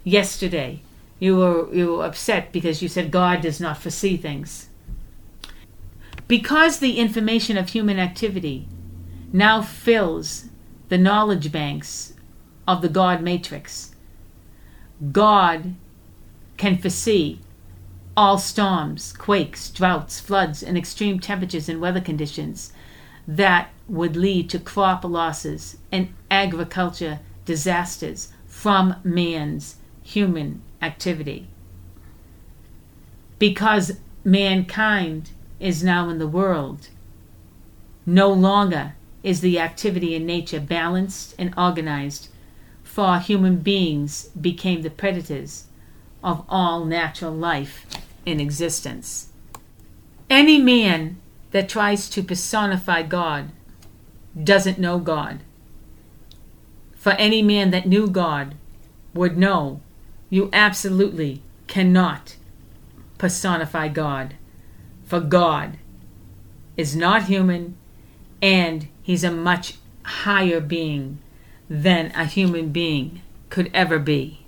[0.02, 0.80] yesterday.
[1.20, 4.68] You were you were upset because you said God does not foresee things.
[6.26, 8.66] Because the information of human activity
[9.34, 10.44] now fills
[10.90, 12.14] the knowledge banks
[12.68, 13.96] of the God matrix,
[15.10, 15.74] God
[16.56, 17.40] can foresee
[18.16, 22.72] all storms, quakes, droughts, floods, and extreme temperatures and weather conditions
[23.26, 31.48] that would lead to crop losses and agriculture disasters from man's human activity.
[33.40, 36.88] Because mankind is now in the world,
[38.06, 38.94] no longer
[39.24, 42.28] is the activity in nature balanced and organized,
[42.84, 45.64] for human beings became the predators
[46.22, 47.86] of all natural life
[48.24, 49.30] in existence.
[50.28, 51.16] Any man
[51.50, 53.50] that tries to personify God
[54.40, 55.40] doesn't know God.
[56.94, 58.54] For any man that knew God
[59.14, 59.80] would know
[60.28, 62.36] you absolutely cannot
[63.16, 64.34] personify God.
[65.04, 65.78] For God
[66.76, 67.76] is not human
[68.42, 71.18] and he's a much higher being
[71.70, 74.40] than a human being could ever be.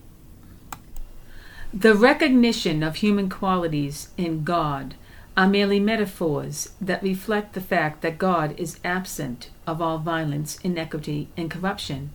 [1.73, 4.95] The recognition of human qualities in God
[5.37, 11.28] are merely metaphors that reflect the fact that God is absent of all violence, inequity,
[11.37, 12.11] and corruption,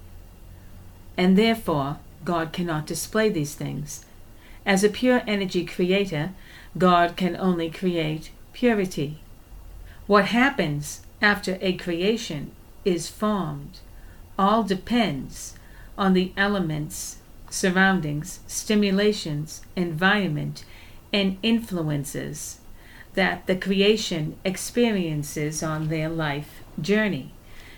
[1.15, 4.05] and therefore God cannot display these things.
[4.65, 6.31] As a pure energy creator,
[6.77, 9.19] God can only create purity.
[10.07, 12.51] What happens after a creation
[12.83, 13.79] is formed
[14.37, 15.55] all depends
[15.97, 17.17] on the elements
[17.51, 20.63] surroundings, stimulations, environment,
[21.13, 22.59] and influences
[23.13, 27.33] that the creation experiences on their life journey.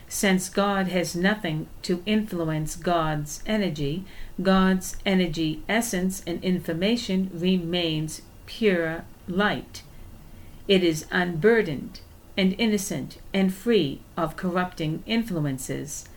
[0.07, 4.05] Since God has nothing to influence God's energy,
[4.41, 9.81] God's energy essence and information remains pure light.
[10.67, 12.01] It is unburdened
[12.37, 16.07] and innocent and free of corrupting influences.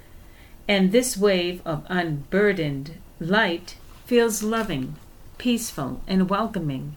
[0.68, 4.96] And this wave of unburdened Light feels loving,
[5.38, 6.96] peaceful, and welcoming.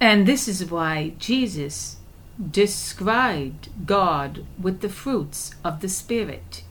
[0.00, 1.96] And this is why Jesus
[2.38, 6.62] described God with the fruits of the Spirit.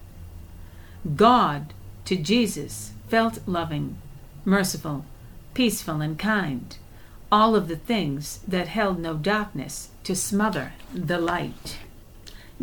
[1.16, 1.74] God
[2.06, 3.98] to Jesus felt loving,
[4.46, 5.06] merciful,
[5.54, 6.78] peaceful, and kind,
[7.32, 11.78] all of the things that held no darkness to smother the light.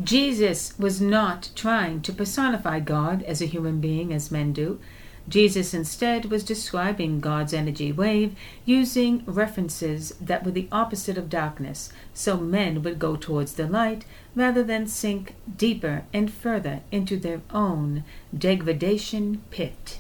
[0.03, 4.81] Jesus was not trying to personify God as a human being as men do.
[5.29, 11.93] Jesus instead was describing God's energy wave using references that were the opposite of darkness,
[12.15, 14.05] so men would go towards the light
[14.35, 18.03] rather than sink deeper and further into their own
[18.37, 19.99] degradation pit.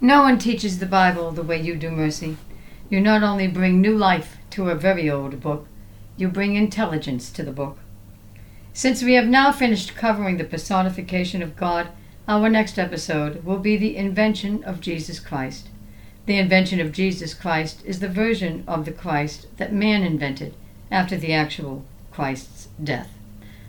[0.00, 2.36] No one teaches the Bible the way you do, Mercy.
[2.90, 5.66] You not only bring new life to a very old book,
[6.16, 7.78] you bring intelligence to the book.
[8.72, 11.88] Since we have now finished covering the personification of God,
[12.26, 15.68] our next episode will be the invention of Jesus Christ.
[16.26, 20.54] The invention of Jesus Christ is the version of the Christ that man invented
[20.90, 23.10] after the actual Christ's death.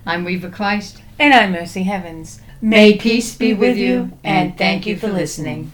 [0.06, 1.02] I'm Reva Christ.
[1.20, 2.42] And I'm Mercy Heavens.
[2.62, 5.72] May peace be with you, and thank you for listening.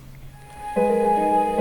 [0.75, 1.60] listening.